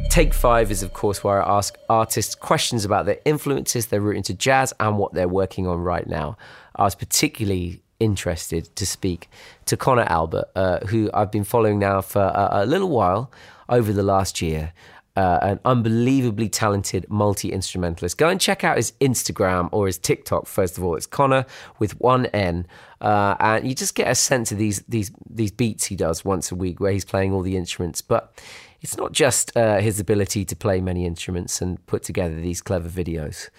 Take 0.09 0.35
Five 0.35 0.71
is, 0.71 0.83
of 0.83 0.93
course, 0.93 1.23
where 1.23 1.43
I 1.43 1.59
ask 1.59 1.77
artists 1.89 2.35
questions 2.35 2.85
about 2.85 3.07
their 3.07 3.19
influences, 3.25 3.87
their 3.87 4.01
route 4.01 4.17
into 4.17 4.35
jazz, 4.35 4.73
and 4.81 4.99
what 4.99 5.13
they're 5.13 5.29
working 5.29 5.67
on 5.67 5.79
right 5.79 6.07
now. 6.07 6.37
I 6.75 6.85
was 6.85 6.95
particularly 6.95 7.83
interested 8.01 8.75
to 8.77 8.87
speak 8.87 9.29
to 9.67 9.77
Conor 9.77 10.07
Albert, 10.09 10.47
uh, 10.57 10.81
who 10.87 11.11
I've 11.15 11.31
been 11.31 11.45
following 11.45 11.79
now 11.79 12.01
for 12.01 12.23
a, 12.23 12.49
a 12.63 12.67
little 12.67 12.89
while 12.89 13.31
over 13.69 13.93
the 13.93 14.03
last 14.03 14.43
year. 14.43 14.73
Uh, 15.17 15.39
an 15.43 15.61
unbelievably 15.65 16.49
talented 16.49 17.05
multi 17.11 17.53
instrumentalist. 17.53 18.17
Go 18.17 18.29
and 18.29 18.41
check 18.41 18.63
out 18.63 18.77
his 18.77 18.93
Instagram 19.01 19.69
or 19.73 19.87
his 19.87 19.99
TikTok. 19.99 20.47
First 20.47 20.79
of 20.79 20.85
all, 20.85 20.95
it's 20.95 21.05
Conor 21.05 21.45
with 21.81 22.01
one 22.01 22.27
N, 22.27 22.67
uh, 23.01 23.35
and 23.41 23.69
you 23.69 23.75
just 23.75 23.97
get 23.97 24.09
a 24.09 24.15
sense 24.15 24.53
of 24.53 24.57
these 24.57 24.81
these 24.89 25.11
these 25.29 25.51
beats 25.51 25.87
he 25.87 25.97
does 25.97 26.25
once 26.25 26.53
a 26.53 26.55
week, 26.55 26.79
where 26.79 26.93
he's 26.93 27.05
playing 27.05 27.33
all 27.33 27.43
the 27.43 27.57
instruments. 27.57 28.01
But 28.01 28.41
it's 28.81 28.97
not 28.97 29.13
just 29.13 29.55
uh, 29.57 29.79
his 29.79 30.01
ability 30.01 30.45
to 30.45 30.57
play 30.57 30.81
many 30.81 31.05
instruments 31.05 31.61
and 31.61 31.85
put 31.87 32.03
together 32.05 32.37
these 32.37 32.63
clever 32.63 32.89
videos. 32.89 33.51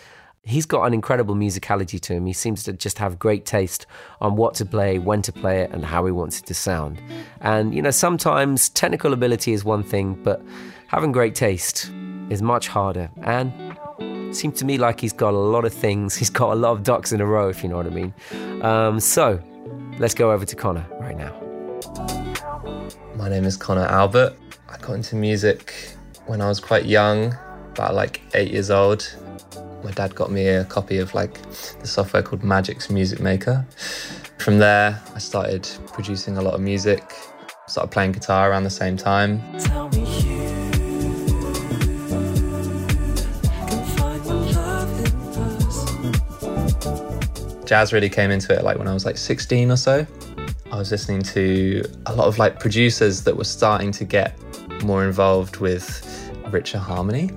He's 0.43 0.65
got 0.65 0.85
an 0.85 0.93
incredible 0.95 1.35
musicality 1.35 1.99
to 2.01 2.13
him. 2.13 2.25
He 2.25 2.33
seems 2.33 2.63
to 2.63 2.73
just 2.73 2.97
have 2.97 3.19
great 3.19 3.45
taste 3.45 3.85
on 4.21 4.35
what 4.35 4.55
to 4.55 4.65
play, 4.65 4.97
when 4.97 5.21
to 5.21 5.31
play 5.31 5.61
it, 5.61 5.69
and 5.69 5.85
how 5.85 6.03
he 6.07 6.11
wants 6.11 6.39
it 6.39 6.47
to 6.47 6.55
sound. 6.55 6.99
And, 7.41 7.75
you 7.75 7.81
know, 7.83 7.91
sometimes 7.91 8.69
technical 8.69 9.13
ability 9.13 9.53
is 9.53 9.63
one 9.63 9.83
thing, 9.83 10.19
but 10.23 10.41
having 10.87 11.11
great 11.11 11.35
taste 11.35 11.91
is 12.31 12.41
much 12.41 12.67
harder. 12.67 13.11
And 13.21 13.53
seems 14.35 14.57
to 14.59 14.65
me 14.65 14.79
like 14.79 14.99
he's 14.99 15.13
got 15.13 15.35
a 15.35 15.37
lot 15.37 15.63
of 15.63 15.73
things. 15.73 16.15
He's 16.21 16.29
got 16.29 16.53
a 16.53 16.55
lot 16.55 16.71
of 16.71 16.83
ducks 16.83 17.11
in 17.11 17.21
a 17.21 17.25
row, 17.25 17.49
if 17.49 17.61
you 17.61 17.69
know 17.69 17.77
what 17.77 17.85
I 17.85 17.89
mean. 17.89 18.13
Um, 18.63 18.99
so 18.99 19.39
let's 19.99 20.15
go 20.15 20.31
over 20.31 20.45
to 20.45 20.55
Conor 20.55 20.87
right 20.99 21.17
now. 21.17 21.37
My 23.15 23.29
name 23.29 23.43
is 23.43 23.57
Conor 23.57 23.85
Albert. 23.85 24.35
I 24.69 24.77
got 24.77 24.93
into 24.93 25.17
music 25.17 25.93
when 26.25 26.41
I 26.41 26.47
was 26.47 26.59
quite 26.59 26.85
young, 26.85 27.35
about 27.73 27.93
like 27.93 28.21
eight 28.33 28.51
years 28.51 28.71
old 28.71 29.15
my 29.83 29.91
dad 29.91 30.13
got 30.15 30.31
me 30.31 30.47
a 30.47 30.65
copy 30.65 30.97
of 30.97 31.13
like 31.13 31.33
the 31.79 31.87
software 31.87 32.23
called 32.23 32.41
Magix 32.41 32.89
Music 32.89 33.19
Maker. 33.19 33.65
From 34.37 34.59
there, 34.59 35.01
I 35.13 35.19
started 35.19 35.67
producing 35.87 36.37
a 36.37 36.41
lot 36.41 36.53
of 36.53 36.61
music, 36.61 37.13
started 37.67 37.91
playing 37.91 38.13
guitar 38.13 38.51
around 38.51 38.63
the 38.63 38.69
same 38.69 38.97
time. 38.97 39.41
Jazz 47.65 47.93
really 47.93 48.09
came 48.09 48.31
into 48.31 48.53
it 48.53 48.63
like 48.63 48.77
when 48.77 48.87
I 48.87 48.93
was 48.93 49.05
like 49.05 49.17
16 49.17 49.71
or 49.71 49.77
so. 49.77 50.05
I 50.71 50.77
was 50.77 50.91
listening 50.91 51.21
to 51.21 51.83
a 52.05 52.15
lot 52.15 52.27
of 52.27 52.37
like 52.37 52.59
producers 52.59 53.23
that 53.23 53.37
were 53.37 53.45
starting 53.45 53.91
to 53.93 54.05
get 54.05 54.37
more 54.83 55.05
involved 55.05 55.57
with 55.57 56.05
richer 56.49 56.79
harmony. 56.79 57.29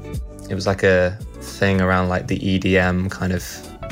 It 0.50 0.54
was 0.54 0.66
like 0.66 0.82
a 0.82 1.18
thing 1.44 1.80
around 1.80 2.08
like 2.08 2.26
the 2.26 2.38
EDM 2.38 3.10
kind 3.10 3.32
of 3.32 3.42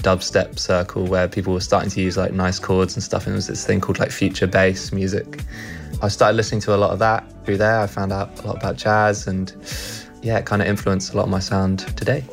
dubstep 0.03 0.59
circle 0.59 1.05
where 1.07 1.29
people 1.29 1.53
were 1.53 1.61
starting 1.61 1.91
to 1.91 2.01
use 2.01 2.17
like 2.17 2.33
nice 2.33 2.59
chords 2.59 2.97
and 2.97 3.03
stuff. 3.03 3.27
And 3.27 3.33
there 3.33 3.37
was 3.37 3.47
this 3.47 3.65
thing 3.65 3.81
called 3.81 3.99
like 3.99 4.11
future 4.11 4.47
bass 4.47 4.93
music. 4.93 5.43
I 6.03 6.09
started 6.09 6.37
listening 6.37 6.61
to 6.62 6.75
a 6.75 6.79
lot 6.79 6.91
of 6.91 6.99
that 6.99 7.25
through 7.45 7.59
there. 7.59 7.81
I 7.81 7.87
found 7.87 8.12
out 8.12 8.38
a 8.43 8.47
lot 8.47 8.57
about 8.57 8.77
jazz 8.77 9.27
and 9.27 9.55
yeah, 10.23 10.38
it 10.38 10.47
kind 10.47 10.62
of 10.62 10.69
influenced 10.69 11.12
a 11.15 11.17
lot 11.17 11.25
of 11.25 11.31
my 11.31 11.38
sound 11.41 11.81
today. 11.97 12.25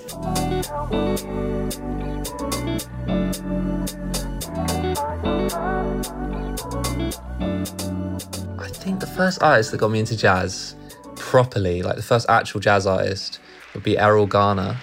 I 8.57 8.67
think 8.67 8.99
the 8.99 9.11
first 9.15 9.41
artist 9.43 9.71
that 9.71 9.77
got 9.77 9.91
me 9.91 9.99
into 9.99 10.15
jazz 10.15 10.75
properly, 11.15 11.81
like 11.83 11.95
the 11.95 12.01
first 12.01 12.27
actual 12.29 12.59
jazz 12.59 12.87
artist, 12.87 13.39
would 13.73 13.83
be 13.83 13.95
Erroll 13.95 14.27
Garner. 14.27 14.77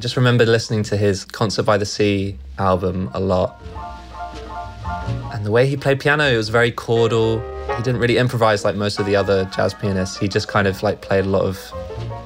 just 0.00 0.16
remember 0.16 0.46
listening 0.46 0.82
to 0.84 0.96
his 0.96 1.24
Concert 1.24 1.64
by 1.64 1.76
the 1.76 1.84
Sea 1.84 2.38
album 2.58 3.10
a 3.12 3.20
lot. 3.20 3.60
And 5.32 5.44
the 5.44 5.50
way 5.50 5.66
he 5.66 5.76
played 5.76 6.00
piano, 6.00 6.24
it 6.24 6.36
was 6.36 6.48
very 6.48 6.72
chordal. 6.72 7.42
He 7.76 7.82
didn't 7.82 8.00
really 8.00 8.16
improvise 8.16 8.64
like 8.64 8.76
most 8.76 8.98
of 8.98 9.06
the 9.06 9.16
other 9.16 9.44
jazz 9.54 9.74
pianists. 9.74 10.16
He 10.16 10.28
just 10.28 10.48
kind 10.48 10.66
of 10.66 10.82
like 10.82 11.02
played 11.02 11.24
a 11.26 11.28
lot 11.28 11.42
of 11.42 11.72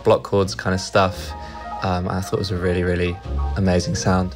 block 0.04 0.22
chords 0.22 0.54
kind 0.54 0.72
of 0.72 0.80
stuff. 0.80 1.32
Um, 1.82 2.08
I 2.08 2.20
thought 2.20 2.34
it 2.34 2.38
was 2.38 2.50
a 2.50 2.56
really, 2.56 2.82
really 2.82 3.16
amazing 3.56 3.94
sound. 3.94 4.34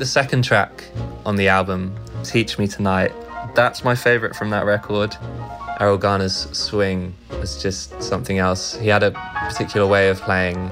The 0.00 0.06
second 0.06 0.44
track 0.44 0.82
on 1.26 1.36
the 1.36 1.48
album, 1.48 1.94
Teach 2.24 2.58
Me 2.58 2.66
Tonight, 2.66 3.12
that's 3.54 3.84
my 3.84 3.94
favorite 3.94 4.34
from 4.34 4.48
that 4.48 4.64
record. 4.64 5.14
Erroll 5.78 6.00
Garner's 6.00 6.48
swing 6.56 7.12
was 7.38 7.62
just 7.62 8.02
something 8.02 8.38
else. 8.38 8.74
He 8.76 8.88
had 8.88 9.02
a 9.02 9.10
particular 9.10 9.86
way 9.86 10.08
of 10.08 10.18
playing, 10.22 10.70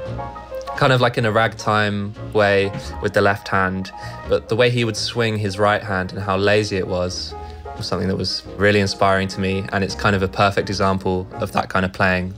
kind 0.78 0.94
of 0.94 1.02
like 1.02 1.18
in 1.18 1.26
a 1.26 1.30
ragtime 1.30 2.14
way 2.32 2.72
with 3.02 3.12
the 3.12 3.20
left 3.20 3.48
hand, 3.48 3.92
but 4.30 4.48
the 4.48 4.56
way 4.56 4.70
he 4.70 4.82
would 4.82 4.96
swing 4.96 5.36
his 5.36 5.58
right 5.58 5.82
hand 5.82 6.12
and 6.12 6.22
how 6.22 6.38
lazy 6.38 6.78
it 6.78 6.88
was 6.88 7.34
was 7.76 7.86
something 7.86 8.08
that 8.08 8.16
was 8.16 8.42
really 8.56 8.80
inspiring 8.80 9.28
to 9.28 9.40
me, 9.40 9.62
and 9.72 9.84
it's 9.84 9.94
kind 9.94 10.16
of 10.16 10.22
a 10.22 10.28
perfect 10.28 10.70
example 10.70 11.28
of 11.34 11.52
that 11.52 11.68
kind 11.68 11.84
of 11.84 11.92
playing. 11.92 12.32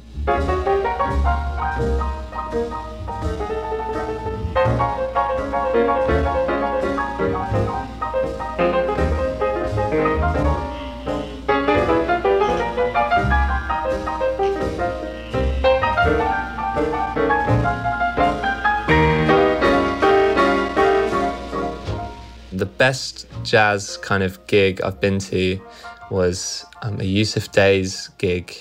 Best 22.80 23.26
jazz 23.44 23.98
kind 23.98 24.22
of 24.22 24.46
gig 24.46 24.80
I've 24.80 25.02
been 25.02 25.18
to 25.18 25.60
was 26.10 26.64
um, 26.80 26.94
a 26.94 27.04
Yussef 27.04 27.52
Dayes 27.52 28.08
gig 28.16 28.56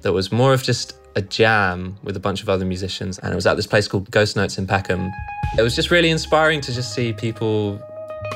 that 0.00 0.14
was 0.14 0.32
more 0.32 0.54
of 0.54 0.62
just 0.62 0.96
a 1.14 1.20
jam 1.20 1.98
with 2.02 2.16
a 2.16 2.20
bunch 2.20 2.42
of 2.42 2.48
other 2.48 2.64
musicians, 2.64 3.18
and 3.18 3.30
it 3.30 3.36
was 3.36 3.46
at 3.46 3.56
this 3.56 3.66
place 3.66 3.86
called 3.86 4.10
Ghost 4.10 4.34
Notes 4.34 4.56
in 4.56 4.66
Peckham. 4.66 5.12
It 5.58 5.62
was 5.62 5.76
just 5.76 5.90
really 5.90 6.08
inspiring 6.08 6.62
to 6.62 6.72
just 6.72 6.94
see 6.94 7.12
people 7.12 7.78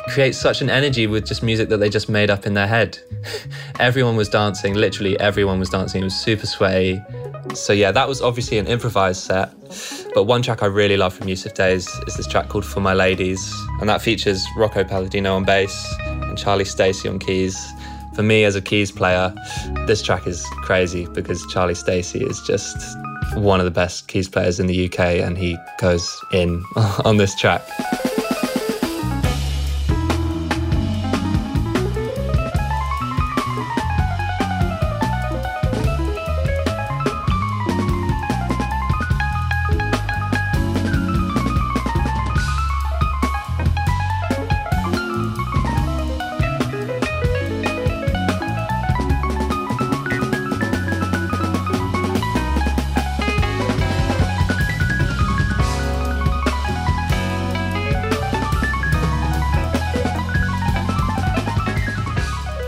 create 0.08 0.34
such 0.34 0.60
an 0.60 0.68
energy 0.68 1.06
with 1.06 1.26
just 1.26 1.42
music 1.42 1.70
that 1.70 1.78
they 1.78 1.88
just 1.88 2.10
made 2.10 2.28
up 2.28 2.44
in 2.44 2.52
their 2.52 2.66
head. 2.66 2.98
everyone 3.80 4.16
was 4.16 4.28
dancing, 4.28 4.74
literally 4.74 5.18
everyone 5.20 5.58
was 5.58 5.70
dancing. 5.70 6.02
It 6.02 6.04
was 6.04 6.16
super 6.16 6.44
sweaty. 6.44 7.00
So 7.52 7.72
yeah, 7.72 7.92
that 7.92 8.08
was 8.08 8.20
obviously 8.22 8.58
an 8.58 8.66
improvised 8.66 9.22
set. 9.22 9.52
But 10.14 10.24
one 10.24 10.42
track 10.42 10.62
I 10.62 10.66
really 10.66 10.96
love 10.96 11.14
from 11.14 11.26
Yussef 11.26 11.54
Dayes 11.54 11.88
is 12.06 12.16
this 12.16 12.26
track 12.26 12.48
called 12.48 12.64
For 12.64 12.80
My 12.80 12.94
Ladies, 12.94 13.52
and 13.80 13.88
that 13.88 14.00
features 14.00 14.44
Rocco 14.56 14.84
Palladino 14.84 15.34
on 15.34 15.44
bass 15.44 15.94
and 16.06 16.38
Charlie 16.38 16.64
Stacey 16.64 17.08
on 17.08 17.18
keys. 17.18 17.56
For 18.14 18.22
me 18.22 18.44
as 18.44 18.54
a 18.54 18.62
keys 18.62 18.92
player, 18.92 19.34
this 19.86 20.00
track 20.02 20.26
is 20.26 20.44
crazy 20.62 21.06
because 21.14 21.44
Charlie 21.52 21.74
Stacey 21.74 22.24
is 22.24 22.40
just 22.46 22.76
one 23.34 23.58
of 23.60 23.64
the 23.64 23.72
best 23.72 24.08
keys 24.08 24.28
players 24.28 24.60
in 24.60 24.66
the 24.66 24.86
UK 24.86 25.00
and 25.20 25.36
he 25.36 25.56
goes 25.80 26.20
in 26.32 26.62
on 27.04 27.16
this 27.16 27.34
track. 27.34 27.62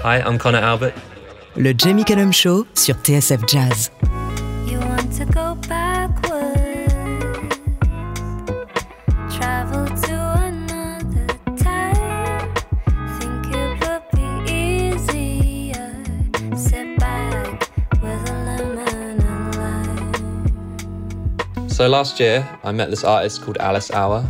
Hi, 0.07 0.21
I'm 0.21 0.39
Conor 0.39 0.63
Albert. 0.63 0.95
Le 1.57 1.75
Jamie 1.77 2.05
Cullum 2.05 2.33
Show 2.33 2.65
sur 2.75 2.95
TSF 2.95 3.45
Jazz. 3.49 3.91
You 4.65 4.79
want 4.79 5.13
to 5.19 5.25
go 5.25 5.57
backward, 5.69 6.93
travel 9.29 9.85
to 9.85 10.15
another 10.47 11.27
time. 11.57 12.55
Think 13.19 13.47
it 13.53 13.81
would 13.83 14.03
be 14.15 14.27
easier. 14.49 15.93
Sit 16.57 16.97
back 17.01 17.69
with 18.01 18.31
a 18.31 18.33
lemon 18.47 19.21
and 19.27 19.55
lime. 19.57 20.47
So 21.69 21.89
last 21.89 22.21
year, 22.21 22.49
I 22.63 22.71
met 22.71 22.91
this 22.91 23.03
artist 23.03 23.43
called 23.43 23.59
Alice 23.59 23.91
Hour. 23.91 24.25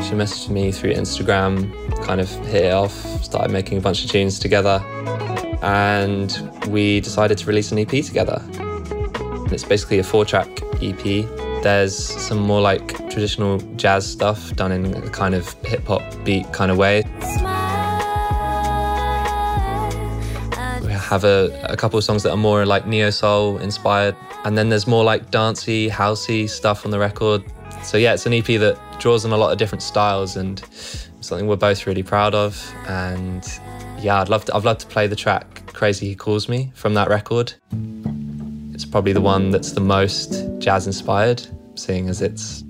She 0.00 0.14
messaged 0.14 0.50
me 0.50 0.70
through 0.70 0.94
Instagram, 0.94 1.72
kind 2.04 2.20
of 2.20 2.28
hit 2.46 2.64
it 2.64 2.72
off, 2.72 2.92
started 3.22 3.50
making 3.50 3.78
a 3.78 3.80
bunch 3.80 4.04
of 4.04 4.10
tunes 4.10 4.38
together, 4.38 4.82
and 5.62 6.50
we 6.68 7.00
decided 7.00 7.38
to 7.38 7.46
release 7.46 7.72
an 7.72 7.78
EP 7.78 7.88
together. 7.88 8.42
It's 9.50 9.64
basically 9.64 9.98
a 9.98 10.04
four 10.04 10.24
track 10.24 10.48
EP. 10.82 11.26
There's 11.62 11.96
some 11.96 12.38
more 12.38 12.60
like 12.60 12.96
traditional 13.10 13.58
jazz 13.76 14.06
stuff 14.06 14.54
done 14.54 14.72
in 14.72 14.94
a 14.94 15.10
kind 15.10 15.34
of 15.34 15.52
hip 15.64 15.86
hop 15.86 16.02
beat 16.24 16.52
kind 16.52 16.70
of 16.70 16.76
way. 16.76 17.02
We 20.82 20.92
have 20.92 21.24
a, 21.24 21.66
a 21.68 21.76
couple 21.76 21.98
of 21.98 22.04
songs 22.04 22.22
that 22.22 22.30
are 22.30 22.36
more 22.36 22.64
like 22.66 22.86
neo 22.86 23.10
soul 23.10 23.58
inspired, 23.58 24.14
and 24.44 24.56
then 24.56 24.68
there's 24.68 24.86
more 24.86 25.02
like 25.02 25.30
dancey, 25.30 25.88
housey 25.88 26.48
stuff 26.48 26.84
on 26.84 26.90
the 26.90 26.98
record. 26.98 27.42
So 27.82 27.96
yeah, 27.96 28.14
it's 28.14 28.26
an 28.26 28.34
EP 28.34 28.46
that 28.46 28.78
draws 29.00 29.24
on 29.24 29.32
a 29.32 29.36
lot 29.36 29.50
of 29.50 29.58
different 29.58 29.82
styles 29.82 30.36
and 30.36 30.62
something 31.28 31.46
we're 31.46 31.56
both 31.56 31.86
really 31.86 32.02
proud 32.02 32.34
of. 32.34 32.74
And 32.88 33.46
yeah, 34.00 34.20
I'd 34.20 34.28
love 34.28 34.44
to 34.46 34.54
I'd 34.54 34.64
love 34.64 34.78
to 34.78 34.86
play 34.86 35.06
the 35.06 35.16
track 35.16 35.62
Crazy 35.72 36.08
He 36.08 36.14
Calls 36.16 36.48
Me 36.48 36.72
from 36.74 36.94
that 36.94 37.08
record. 37.08 37.52
It's 38.74 38.84
probably 38.84 39.12
the 39.12 39.20
one 39.20 39.50
that's 39.50 39.72
the 39.72 39.80
most 39.80 40.48
jazz 40.58 40.86
inspired, 40.86 41.46
seeing 41.74 42.08
as 42.08 42.22
it's 42.22 42.64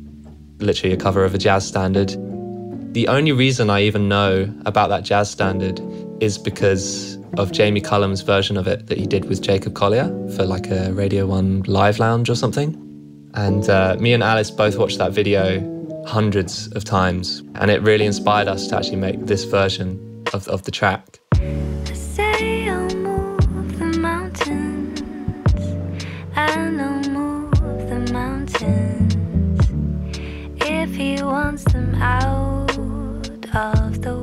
literally 0.58 0.92
a 0.92 0.96
cover 0.96 1.24
of 1.24 1.34
a 1.34 1.38
jazz 1.38 1.66
standard. 1.66 2.16
The 2.94 3.06
only 3.08 3.32
reason 3.32 3.70
I 3.70 3.82
even 3.82 4.08
know 4.08 4.52
about 4.66 4.88
that 4.88 5.04
jazz 5.04 5.30
standard 5.30 5.80
is 6.20 6.36
because 6.36 7.16
of 7.36 7.52
Jamie 7.52 7.80
Cullum's 7.80 8.22
version 8.22 8.56
of 8.56 8.66
it 8.66 8.86
that 8.88 8.98
he 8.98 9.06
did 9.06 9.26
with 9.26 9.40
Jacob 9.40 9.74
Collier 9.74 10.08
for 10.34 10.44
like 10.44 10.68
a 10.70 10.92
Radio 10.92 11.26
1 11.26 11.64
live 11.66 11.98
lounge 11.98 12.28
or 12.28 12.34
something. 12.34 12.74
And 13.34 13.68
uh, 13.68 13.96
me 14.00 14.14
and 14.14 14.22
Alice 14.22 14.50
both 14.50 14.78
watched 14.78 14.98
that 14.98 15.12
video 15.12 15.77
hundreds 16.06 16.72
of 16.72 16.84
times, 16.84 17.42
and 17.56 17.70
it 17.70 17.82
really 17.82 18.06
inspired 18.06 18.48
us 18.48 18.66
to 18.68 18.76
actually 18.76 18.96
make 18.96 19.26
this 19.26 19.44
version 19.44 20.24
of, 20.32 20.48
of 20.48 20.62
the 20.64 20.70
track. 20.70 21.20
Them 31.72 31.94
out 31.96 32.78
of 33.52 34.00
the 34.00 34.17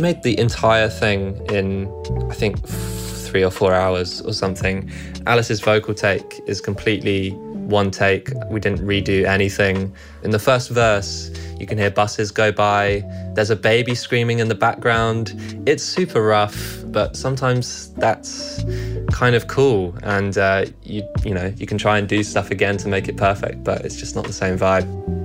We 0.00 0.04
made 0.04 0.22
the 0.22 0.38
entire 0.38 0.88
thing 0.88 1.46
in, 1.50 1.86
I 2.30 2.34
think, 2.34 2.58
three 2.66 3.44
or 3.44 3.50
four 3.50 3.74
hours 3.74 4.22
or 4.22 4.32
something. 4.32 4.90
Alice's 5.26 5.60
vocal 5.60 5.92
take 5.92 6.40
is 6.46 6.58
completely 6.58 7.32
one 7.32 7.90
take. 7.90 8.30
We 8.48 8.60
didn't 8.60 8.80
redo 8.80 9.26
anything. 9.26 9.94
In 10.22 10.30
the 10.30 10.38
first 10.38 10.70
verse, 10.70 11.30
you 11.58 11.66
can 11.66 11.76
hear 11.76 11.90
buses 11.90 12.30
go 12.30 12.50
by. 12.50 13.04
There's 13.34 13.50
a 13.50 13.56
baby 13.56 13.94
screaming 13.94 14.38
in 14.38 14.48
the 14.48 14.54
background. 14.54 15.34
It's 15.66 15.82
super 15.82 16.22
rough, 16.22 16.82
but 16.86 17.14
sometimes 17.14 17.92
that's 17.96 18.64
kind 19.12 19.34
of 19.34 19.48
cool. 19.48 19.94
And 20.02 20.38
uh, 20.38 20.64
you, 20.82 21.06
you 21.26 21.34
know, 21.34 21.52
you 21.58 21.66
can 21.66 21.76
try 21.76 21.98
and 21.98 22.08
do 22.08 22.22
stuff 22.22 22.50
again 22.50 22.78
to 22.78 22.88
make 22.88 23.06
it 23.06 23.18
perfect, 23.18 23.64
but 23.64 23.84
it's 23.84 23.96
just 23.96 24.16
not 24.16 24.24
the 24.24 24.32
same 24.32 24.58
vibe. 24.58 25.19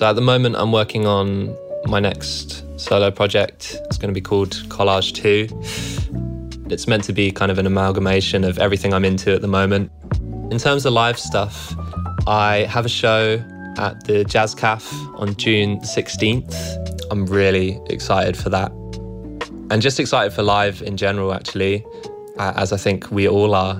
So 0.00 0.08
at 0.08 0.16
the 0.16 0.22
moment, 0.22 0.56
I'm 0.56 0.72
working 0.72 1.06
on 1.06 1.54
my 1.84 2.00
next 2.00 2.64
solo 2.80 3.10
project. 3.10 3.76
It's 3.84 3.98
going 3.98 4.08
to 4.08 4.18
be 4.18 4.22
called 4.22 4.52
Collage 4.70 5.12
2. 5.12 6.70
It's 6.72 6.88
meant 6.88 7.04
to 7.04 7.12
be 7.12 7.30
kind 7.30 7.52
of 7.52 7.58
an 7.58 7.66
amalgamation 7.66 8.42
of 8.42 8.58
everything 8.58 8.94
I'm 8.94 9.04
into 9.04 9.34
at 9.34 9.42
the 9.42 9.46
moment. 9.46 9.92
In 10.50 10.56
terms 10.56 10.86
of 10.86 10.94
live 10.94 11.18
stuff, 11.18 11.74
I 12.26 12.60
have 12.60 12.86
a 12.86 12.88
show 12.88 13.44
at 13.76 14.02
the 14.04 14.24
Jazz 14.24 14.54
Cafe 14.54 14.96
on 15.16 15.36
June 15.36 15.78
16th. 15.80 16.54
I'm 17.10 17.26
really 17.26 17.78
excited 17.90 18.38
for 18.38 18.48
that. 18.48 18.72
And 19.70 19.82
just 19.82 20.00
excited 20.00 20.32
for 20.32 20.42
live 20.42 20.80
in 20.80 20.96
general, 20.96 21.34
actually, 21.34 21.84
uh, 22.38 22.54
as 22.56 22.72
I 22.72 22.78
think 22.78 23.10
we 23.10 23.28
all 23.28 23.54
are. 23.54 23.74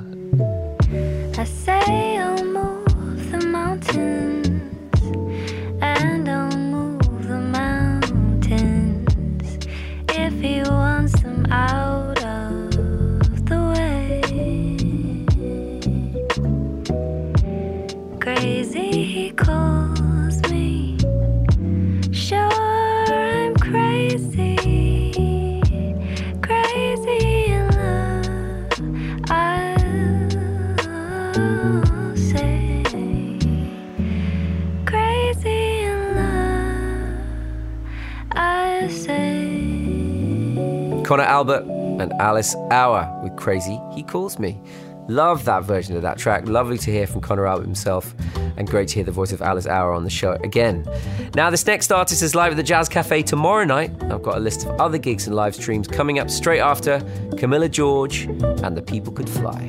Conor 41.11 41.25
Albert 41.25 41.65
and 41.65 42.13
Alice 42.21 42.55
Hour 42.71 43.21
with 43.21 43.35
Crazy 43.35 43.81
He 43.93 44.05
Calls 44.05 44.39
Me. 44.39 44.61
Love 45.09 45.45
that 45.45 45.65
version 45.65 45.97
of 45.97 46.03
that 46.03 46.19
track. 46.19 46.47
Lovely 46.47 46.79
to 46.79 46.93
hear 46.93 47.05
from 47.05 47.21
Conor 47.21 47.49
Albert 47.49 47.65
himself, 47.65 48.15
and 48.57 48.71
great 48.71 48.87
to 48.87 48.95
hear 48.95 49.03
the 49.03 49.11
voice 49.11 49.33
of 49.33 49.43
Alice 49.43 49.67
Hour 49.67 49.93
on 49.93 50.05
the 50.05 50.11
show 50.11 50.35
again. 50.45 50.87
Now, 51.35 51.51
this 51.51 51.67
next 51.67 51.91
artist 51.91 52.23
is 52.23 52.37
live 52.37 52.53
at 52.53 52.57
the 52.57 52.63
Jazz 52.63 52.89
Cafe 52.89 53.25
tomorrow 53.25 53.65
night. 53.65 53.91
I've 54.05 54.23
got 54.23 54.37
a 54.37 54.41
list 54.41 54.67
of 54.67 54.81
other 54.81 54.99
gigs 54.99 55.27
and 55.27 55.35
live 55.35 55.57
streams 55.57 55.89
coming 55.89 56.21
up 56.21 56.31
straight 56.31 56.61
after 56.61 57.01
Camilla 57.37 57.69
George 57.69 58.27
and 58.63 58.77
The 58.77 58.83
People 58.83 59.13
Could 59.13 59.29
Fly. 59.29 59.67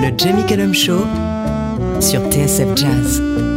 Le 0.00 0.10
Jamie 0.16 0.48
Cullum 0.48 0.72
Show 0.72 0.98
sur 2.00 2.18
TSF 2.28 2.74
Jazz. 2.74 3.53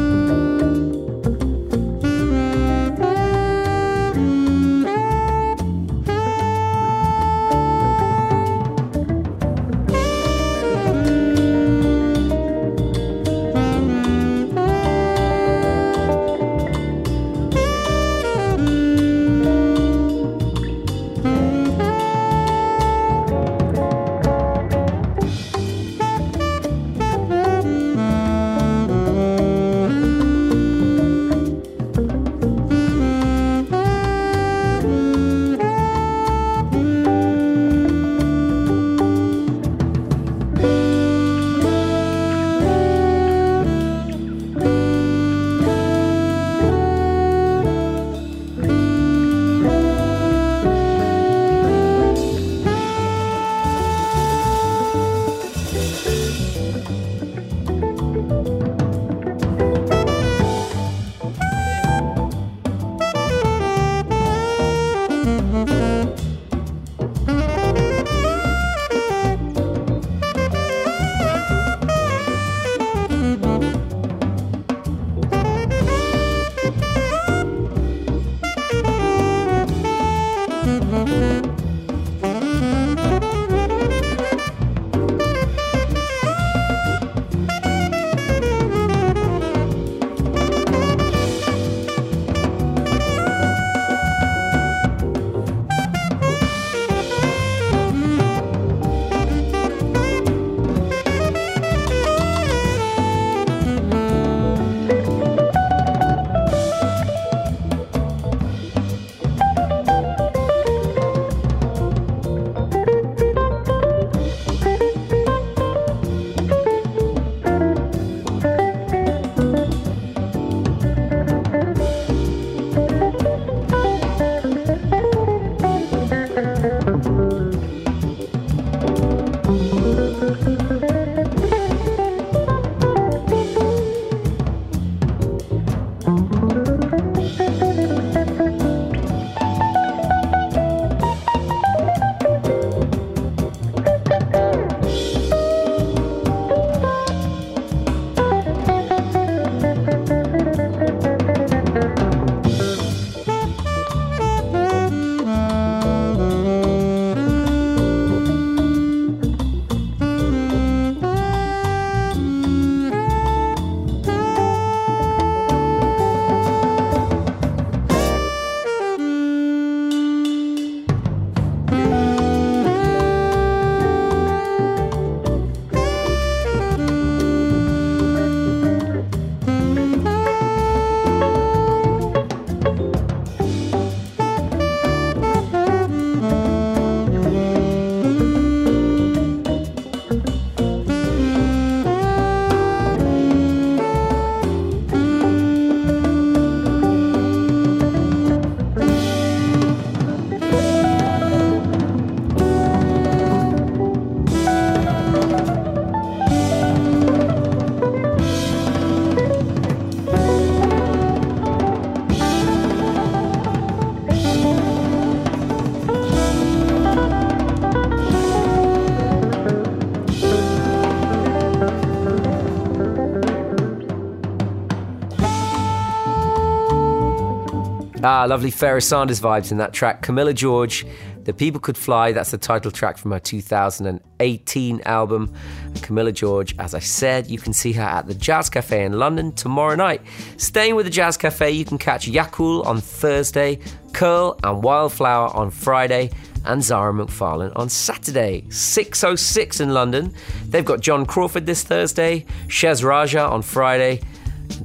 Ah, 228.10 228.24
lovely 228.24 228.52
Pharoah 228.52 228.80
Sanders 228.80 229.20
vibes 229.20 229.52
in 229.52 229.58
that 229.58 229.74
track. 229.74 230.02
Camilla 230.02 230.34
George, 230.34 230.86
The 231.26 231.34
People 231.34 231.60
Could 231.60 231.78
Fly, 231.78 232.14
that's 232.14 232.32
the 232.32 232.38
title 232.38 232.72
track 232.72 232.98
from 232.98 233.12
her 233.12 233.20
2018 233.20 234.82
album. 234.86 235.34
And 235.66 235.84
Camilla 235.84 236.14
George, 236.14 236.56
as 236.58 236.74
I 236.74 236.80
said, 236.80 237.28
you 237.28 237.38
can 237.38 237.52
see 237.52 237.74
her 237.74 237.84
at 237.84 238.08
the 238.08 238.16
Jazz 238.16 238.50
Cafe 238.50 238.86
in 238.86 238.94
London 238.94 239.34
tomorrow 239.34 239.76
night. 239.76 240.00
Staying 240.38 240.76
with 240.76 240.86
the 240.86 240.90
Jazz 240.90 241.18
Cafe, 241.18 241.52
you 241.52 241.66
can 241.66 241.78
catch 241.78 242.08
Yakul 242.08 242.66
on 242.66 242.80
Thursday, 242.80 243.60
Curl 243.92 244.40
and 244.42 244.64
Wildflower 244.64 245.36
on 245.36 245.52
Friday, 245.52 246.10
and 246.46 246.64
Zara 246.64 246.94
McFarlane 246.94 247.52
on 247.58 247.68
Saturday, 247.68 248.44
6.06 248.48 249.60
in 249.60 249.74
London. 249.74 250.14
They've 250.46 250.64
got 250.64 250.80
John 250.80 251.06
Crawford 251.06 251.46
this 251.46 251.62
Thursday, 251.62 252.26
Shez 252.48 252.86
Raja 252.86 253.28
on 253.28 253.42
Friday, 253.42 254.00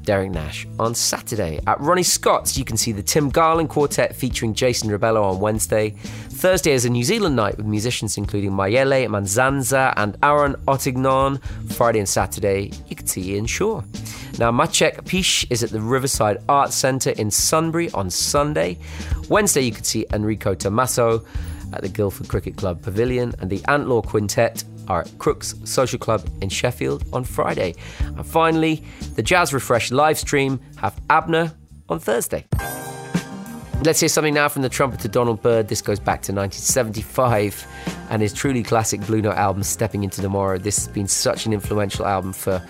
Derek 0.05 0.31
Nash 0.31 0.67
on 0.79 0.95
Saturday. 0.95 1.61
At 1.67 1.81
Ronnie 1.81 2.03
Scott's, 2.03 2.57
you 2.59 2.65
can 2.65 2.77
see 2.77 2.93
the 2.93 3.03
Tim 3.03 3.29
Garland 3.29 3.69
Quartet 3.69 4.15
featuring 4.15 4.55
Jason 4.55 4.91
Rebello 4.91 5.23
on 5.23 5.41
Wednesday. 5.41 5.91
Thursday 5.91 6.73
is 6.73 6.85
a 6.85 6.91
New 6.91 7.05
Zealand 7.05 7.37
night 7.37 7.57
with 7.57 7.67
musicians 7.67 8.17
including 8.17 8.51
Myele 8.51 9.07
Manzanza 9.07 9.93
and 9.97 10.17
Aaron 10.23 10.55
Ottignon. 10.67 11.43
Friday 11.73 12.01
and 12.01 12.09
Saturday, 12.09 12.73
you 12.89 12.97
can 12.97 13.07
see 13.07 13.35
Ian 13.35 13.47
Shaw. 13.47 13.83
Now, 14.39 14.51
Maciek 14.51 15.05
Pysz 15.05 15.47
is 15.51 15.63
at 15.63 15.71
the 15.71 15.81
Riverside 15.81 16.39
Arts 16.49 16.75
Centre 16.75 17.11
in 17.11 17.31
Sunbury 17.31 17.91
on 17.93 18.11
Sunday. 18.11 18.79
Wednesday, 19.29 19.61
you 19.61 19.73
can 19.73 19.85
see 19.85 20.07
Enrico 20.13 20.55
Tomasso 20.55 21.25
at 21.73 21.83
the 21.83 21.89
Guildford 21.89 22.29
Cricket 22.29 22.57
Club 22.57 22.83
Pavilion, 22.83 23.35
and 23.41 23.51
the 23.51 23.63
Ant 23.69 23.89
Law 23.89 24.03
Quintet 24.03 24.65
are 24.89 25.03
at 25.03 25.19
Crookes 25.19 25.55
Social 25.69 25.99
Club 25.99 26.29
in 26.41 26.49
Sheffield 26.49 27.05
on 27.13 27.25
Friday. 27.25 27.75
And 28.01 28.27
finally, 28.27 28.85
the 29.15 29.23
Jazz 29.23 29.53
Refresh 29.53 29.91
live 29.91 30.19
stream 30.19 30.61
have 30.77 31.01
Abner 31.11 31.53
on 31.89 31.99
Thursday. 31.99 32.47
Let's 33.85 33.99
hear 33.99 34.09
something 34.09 34.35
now 34.35 34.49
from 34.49 34.63
the 34.63 34.69
trumpeter 34.69 35.09
Donald 35.09 35.43
Byrd. 35.43 35.67
This 35.67 35.83
goes 35.83 35.99
back 35.99 36.23
to 36.23 36.33
1975 36.33 37.67
and 38.11 38.23
his 38.23 38.33
truly 38.33 38.63
classic 38.63 39.05
Blue 39.07 39.21
Note 39.21 39.35
album, 39.35 39.65
Stepping 39.65 40.05
Into 40.05 40.23
Tomorrow. 40.23 40.59
This 40.59 40.77
has 40.77 40.87
been 40.87 41.09
such 41.09 41.47
an 41.47 41.53
influential 41.53 42.07
album 42.07 42.33
for 42.33 42.63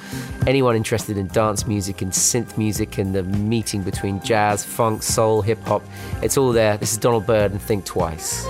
anyone 0.46 0.74
interested 0.74 1.18
in 1.18 1.26
dance 1.28 1.66
music 1.66 2.00
and 2.00 2.12
synth 2.12 2.56
music 2.56 2.96
and 2.96 3.14
the 3.14 3.24
meeting 3.24 3.82
between 3.82 4.22
jazz, 4.22 4.64
funk, 4.64 5.02
soul, 5.02 5.42
hip 5.42 5.62
hop. 5.64 5.82
It's 6.22 6.38
all 6.38 6.50
there. 6.50 6.78
This 6.78 6.92
is 6.92 6.98
Donald 6.98 7.26
Byrd 7.26 7.52
and 7.52 7.60
Think 7.60 7.84
Twice. 7.84 8.46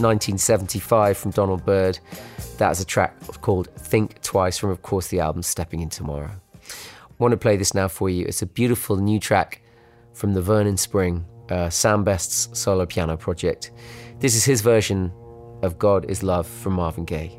1975 0.00 1.16
from 1.16 1.30
Donald 1.30 1.64
Byrd. 1.64 1.98
That's 2.58 2.80
a 2.80 2.84
track 2.84 3.14
called 3.40 3.68
Think 3.76 4.20
Twice 4.22 4.58
from, 4.58 4.70
of 4.70 4.82
course, 4.82 5.08
the 5.08 5.20
album 5.20 5.42
Stepping 5.42 5.80
in 5.80 5.88
Tomorrow. 5.88 6.30
want 7.18 7.32
to 7.32 7.38
play 7.38 7.56
this 7.56 7.74
now 7.74 7.88
for 7.88 8.08
you. 8.08 8.24
It's 8.26 8.42
a 8.42 8.46
beautiful 8.46 8.96
new 8.96 9.18
track 9.18 9.62
from 10.12 10.34
the 10.34 10.42
Vernon 10.42 10.76
Spring, 10.76 11.24
uh, 11.50 11.70
Sam 11.70 12.04
Beste's 12.04 12.48
solo 12.58 12.86
piano 12.86 13.16
project. 13.16 13.70
This 14.18 14.34
is 14.34 14.44
his 14.44 14.60
version 14.60 15.12
of 15.62 15.78
God 15.78 16.06
is 16.10 16.22
Love 16.22 16.46
from 16.46 16.74
Marvin 16.74 17.04
Gaye. 17.04 17.38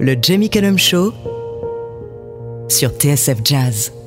Le 0.00 0.14
Jamie 0.14 0.48
Cullum 0.48 0.76
Show 0.76 1.12
sur 2.68 2.90
TSF 2.90 3.42
Jazz. 3.42 3.97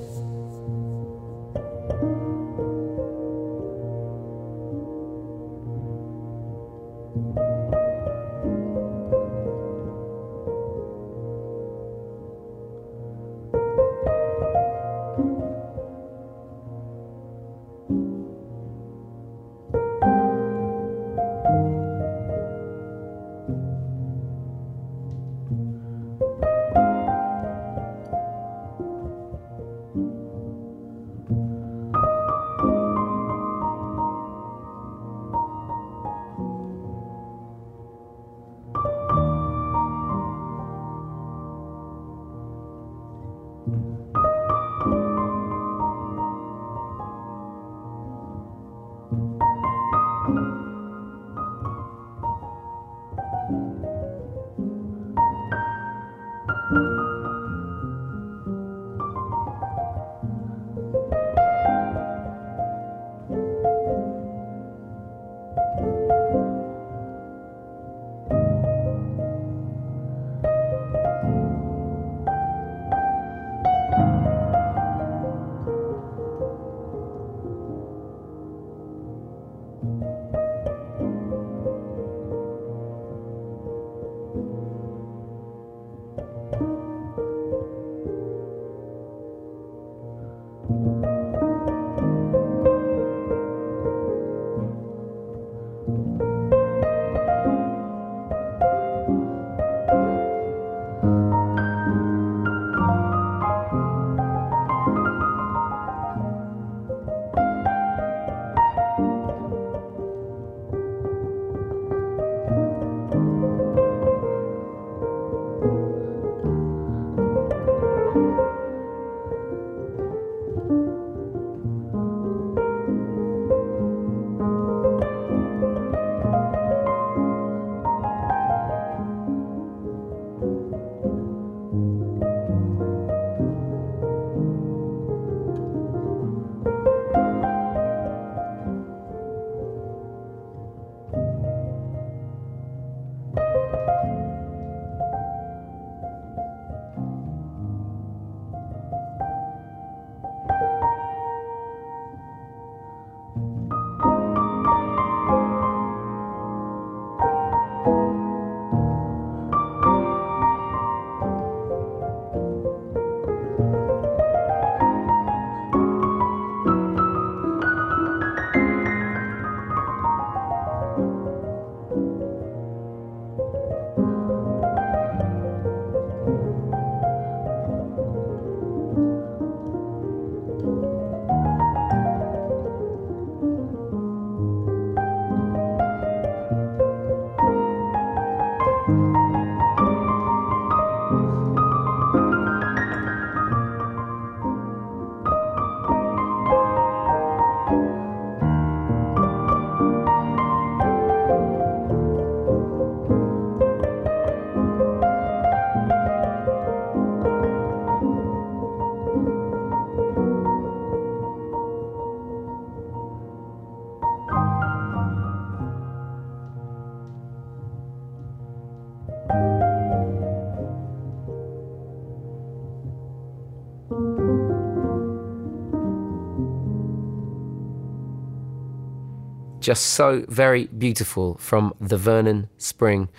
Just 229.60 229.88
so 229.88 230.26
very 230.28 230.66
beautiful 230.66 231.38
from 231.38 231.74
the 231.80 231.96
Vernon 231.96 232.50
Spring 232.58 233.10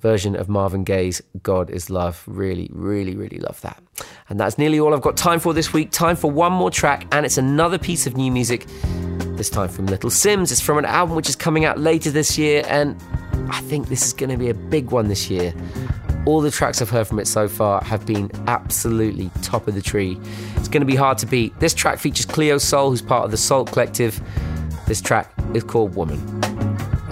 version 0.00 0.36
of 0.36 0.48
Marvin 0.48 0.84
Gaye's 0.84 1.22
God 1.42 1.70
is 1.70 1.88
Love. 1.88 2.22
Really, 2.26 2.68
really, 2.72 3.16
really 3.16 3.38
love 3.38 3.60
that. 3.62 3.82
And 4.28 4.38
that's 4.38 4.58
nearly 4.58 4.78
all 4.78 4.92
I've 4.92 5.00
got 5.00 5.16
time 5.16 5.40
for 5.40 5.54
this 5.54 5.72
week. 5.72 5.90
Time 5.90 6.16
for 6.16 6.30
one 6.30 6.52
more 6.52 6.70
track, 6.70 7.06
and 7.12 7.24
it's 7.24 7.38
another 7.38 7.78
piece 7.78 8.06
of 8.06 8.16
new 8.16 8.30
music, 8.30 8.66
this 9.36 9.48
time 9.48 9.68
from 9.68 9.86
Little 9.86 10.10
Simz. 10.10 10.52
It's 10.52 10.60
from 10.60 10.76
an 10.76 10.84
album 10.84 11.16
which 11.16 11.28
is 11.28 11.36
coming 11.36 11.64
out 11.64 11.78
later 11.78 12.10
this 12.10 12.36
year, 12.36 12.64
and 12.66 13.00
I 13.50 13.60
think 13.62 13.88
this 13.88 14.04
is 14.04 14.12
going 14.12 14.30
to 14.30 14.36
be 14.36 14.50
a 14.50 14.54
big 14.54 14.90
one 14.90 15.08
this 15.08 15.30
year. 15.30 15.54
All 16.24 16.40
the 16.40 16.52
tracks 16.52 16.80
I've 16.80 16.90
heard 16.90 17.08
from 17.08 17.18
it 17.18 17.26
so 17.26 17.48
far 17.48 17.82
have 17.82 18.06
been 18.06 18.30
absolutely 18.46 19.30
top 19.42 19.66
of 19.66 19.74
the 19.74 19.82
tree. 19.82 20.20
It's 20.56 20.68
going 20.68 20.80
to 20.80 20.86
be 20.86 20.94
hard 20.94 21.18
to 21.18 21.26
beat. 21.26 21.58
This 21.58 21.74
track 21.74 21.98
features 21.98 22.26
Cleo 22.26 22.58
Sol, 22.58 22.90
who's 22.90 23.02
part 23.02 23.24
of 23.24 23.32
the 23.32 23.36
Sault 23.36 23.72
Collective. 23.72 24.20
This 24.86 25.00
track 25.00 25.32
is 25.52 25.64
called 25.64 25.96
Woman. 25.96 26.31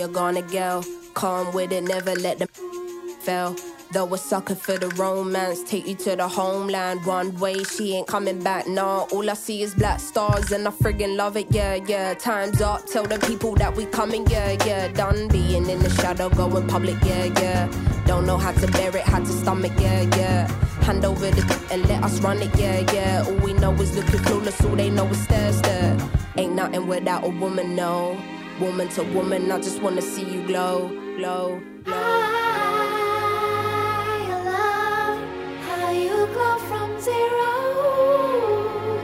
A 0.00 0.08
gonna 0.08 0.42
go. 0.42 0.82
calm 1.14 1.52
with 1.52 1.72
it, 1.72 1.82
never 1.82 2.14
let 2.14 2.38
them 2.38 2.48
fail. 3.20 3.56
Though 3.90 4.12
a 4.12 4.18
sucker 4.18 4.54
for 4.54 4.76
the 4.76 4.88
romance, 4.90 5.62
take 5.64 5.86
you 5.86 5.94
to 5.94 6.14
the 6.14 6.28
homeland 6.28 7.06
one 7.06 7.34
way. 7.40 7.64
She 7.64 7.94
ain't 7.94 8.06
coming 8.06 8.38
back, 8.42 8.68
nah. 8.68 9.06
All 9.12 9.28
I 9.30 9.34
see 9.34 9.62
is 9.62 9.74
black 9.74 9.98
stars, 9.98 10.52
and 10.52 10.68
I 10.68 10.70
friggin' 10.70 11.16
love 11.16 11.36
it, 11.38 11.46
yeah, 11.50 11.76
yeah. 11.86 12.12
Time's 12.14 12.60
up, 12.60 12.86
tell 12.86 13.04
the 13.04 13.18
people 13.18 13.54
that 13.54 13.74
we 13.74 13.86
coming, 13.86 14.26
yeah, 14.28 14.56
yeah. 14.66 14.88
Done 14.88 15.28
being 15.28 15.68
in 15.70 15.78
the 15.80 15.90
shadow, 15.90 16.28
going 16.28 16.66
public, 16.68 17.02
yeah, 17.02 17.24
yeah. 17.40 18.04
Don't 18.06 18.26
know 18.26 18.36
how 18.36 18.52
to 18.52 18.66
bear 18.68 18.94
it, 18.94 19.04
how 19.04 19.20
to 19.20 19.32
stomach, 19.32 19.72
yeah, 19.80 20.02
yeah. 20.16 20.46
Hand 20.82 21.04
over 21.04 21.30
the 21.30 21.42
cup 21.42 21.62
and 21.70 21.88
let 21.88 22.04
us 22.04 22.20
run 22.20 22.42
it, 22.42 22.54
yeah, 22.58 22.80
yeah. 22.92 23.24
All 23.26 23.36
we 23.36 23.54
know 23.54 23.72
is 23.74 23.96
looking 23.96 24.20
clueless, 24.20 24.62
all 24.68 24.76
they 24.76 24.90
know 24.90 25.06
is 25.06 25.22
stare, 25.22 25.52
stare. 25.52 25.96
Ain't 26.36 26.54
nothing 26.54 26.86
without 26.86 27.24
a 27.24 27.28
woman, 27.30 27.74
no. 27.74 28.16
Woman 28.60 28.88
to 28.90 29.02
woman, 29.04 29.50
I 29.52 29.58
just 29.60 29.80
wanna 29.82 30.02
see 30.02 30.24
you 30.24 30.44
glow, 30.46 30.88
glow, 31.16 31.60
glow. 31.84 31.94
I 31.94 31.96
love 34.50 35.18
how 35.68 35.90
you 35.92 36.26
go 36.34 36.58
from 36.68 37.00
zero 37.00 37.52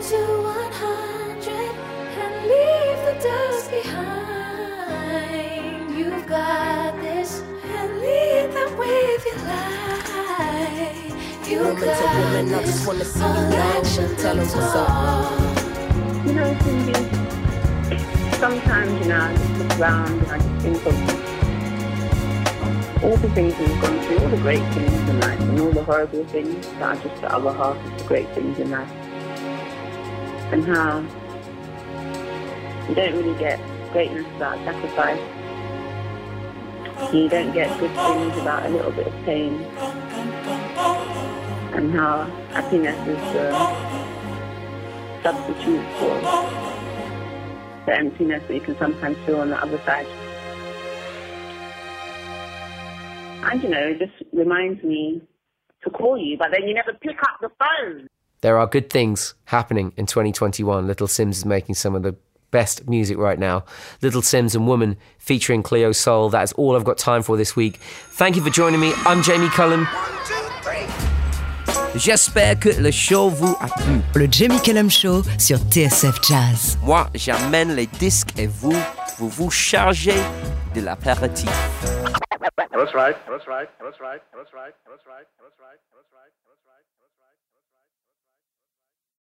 to 0.08 0.18
one 0.42 0.72
hundred 0.72 1.74
and 2.22 2.34
leave 2.50 3.00
the 3.06 3.14
dust 3.22 3.70
behind. 3.70 5.78
You've 5.96 6.26
got 6.26 7.00
this 7.00 7.42
and 7.64 7.90
lead 8.00 8.50
them 8.56 8.70
with 8.76 9.24
your 9.26 9.38
light. 9.46 11.12
You 11.48 11.58
Woman 11.60 11.76
to 11.80 11.86
got 11.86 12.16
woman, 12.18 12.54
I 12.54 12.56
just 12.64 12.86
wanna 12.86 13.04
see 13.04 13.20
you 13.20 13.26
all 13.26 13.50
glow. 13.50 13.58
action, 13.78 14.08
Tell 14.16 14.30
'em 14.32 14.36
no 14.38 14.42
what's 14.42 14.54
up. 14.74 14.88
talk. 14.88 15.32
You 16.26 16.32
know, 16.34 16.48
Cindy, 16.62 16.94
sometimes, 18.38 18.92
you 19.00 19.08
know, 19.08 19.20
I 19.20 19.34
just 19.34 19.50
look 19.58 19.78
around 19.78 20.08
and 20.10 20.26
I 20.26 20.38
just 20.38 20.62
think 20.62 20.86
of 20.86 20.94
all 23.04 23.16
the 23.16 23.30
things 23.30 23.56
we've 23.58 23.80
gone 23.80 24.00
through, 24.04 24.18
all 24.18 24.28
the 24.28 24.36
great 24.38 24.62
things 24.72 24.92
in 25.08 25.20
life, 25.20 25.40
and 25.40 25.60
all 25.60 25.72
the 25.72 25.84
horrible 25.84 26.24
things 26.26 26.66
that 26.66 26.82
are 26.82 26.96
just 26.96 27.20
the 27.20 27.32
other 27.32 27.52
half 27.52 27.76
of 27.76 27.98
the 27.98 28.04
great 28.04 28.28
things 28.30 28.58
in 28.58 28.70
life. 28.70 28.90
And 30.52 30.64
how 30.64 31.00
you 32.88 32.94
don't 32.94 33.14
really 33.16 33.38
get 33.38 33.60
greatness 33.92 34.26
without 34.32 34.58
sacrifice. 34.64 35.20
You 37.12 37.28
don't 37.28 37.52
get 37.52 37.78
good 37.78 37.90
things 37.90 38.34
without 38.34 38.66
a 38.66 38.68
little 38.68 38.92
bit 38.92 39.06
of 39.06 39.14
pain. 39.24 39.62
And 41.74 41.92
how 41.92 42.24
happiness 42.52 42.98
is 43.08 43.18
the 43.32 43.52
substitute 45.22 45.86
for 45.98 46.73
the 47.86 47.94
emptiness 47.94 48.42
that 48.48 48.54
you 48.54 48.60
can 48.60 48.76
sometimes 48.78 49.16
feel 49.26 49.40
on 49.40 49.50
the 49.50 49.60
other 49.60 49.78
side. 49.78 50.06
And 53.50 53.62
you 53.62 53.68
know, 53.68 53.78
it 53.78 53.98
just 53.98 54.12
reminds 54.32 54.82
me 54.82 55.20
to 55.82 55.90
call 55.90 56.16
you, 56.18 56.36
but 56.38 56.50
then 56.50 56.66
you 56.66 56.74
never 56.74 56.92
pick 56.94 57.22
up 57.22 57.38
the 57.40 57.50
phone. 57.58 58.08
There 58.40 58.58
are 58.58 58.66
good 58.66 58.90
things 58.90 59.34
happening 59.46 59.92
in 59.96 60.06
2021. 60.06 60.86
Little 60.86 61.06
Simz 61.06 61.30
is 61.30 61.44
making 61.44 61.74
some 61.74 61.94
of 61.94 62.02
the 62.02 62.16
best 62.50 62.88
music 62.88 63.18
right 63.18 63.38
now. 63.38 63.64
Little 64.00 64.22
Simz 64.22 64.54
and 64.54 64.66
Woman 64.66 64.96
featuring 65.18 65.62
Cleo 65.62 65.92
Sol. 65.92 66.30
That 66.30 66.42
is 66.42 66.52
all 66.52 66.76
I've 66.76 66.84
got 66.84 66.98
time 66.98 67.22
for 67.22 67.36
this 67.36 67.56
week. 67.56 67.76
Thank 67.76 68.36
you 68.36 68.42
for 68.42 68.50
joining 68.50 68.80
me. 68.80 68.92
I'm 69.06 69.22
Jamie 69.22 69.48
Cullum. 69.48 69.86
J'espère 71.94 72.58
que 72.58 72.68
le 72.68 72.90
show 72.90 73.28
vous 73.30 73.56
a 73.60 73.66
plu. 73.66 74.00
Le 74.14 74.28
Jamie 74.30 74.60
Cullum 74.60 74.90
Show 74.90 75.22
sur 75.38 75.58
TSF 75.58 76.20
Jazz. 76.22 76.78
Moi, 76.82 77.08
j'amène 77.14 77.74
les 77.74 77.86
disques 77.86 78.38
et 78.38 78.46
vous, 78.46 78.74
vous 79.18 79.28
vous 79.28 79.50
chargez 79.50 80.20
de 80.74 80.80
l'apéritif. 80.80 81.50
That's 82.72 82.94
right. 82.94 83.16
That's 83.30 83.46
right. 83.46 83.68
That's 83.80 84.00
right. 84.00 84.20
That's 84.34 84.52
right. 84.52 84.74
That's 84.86 85.06
right. 85.06 85.26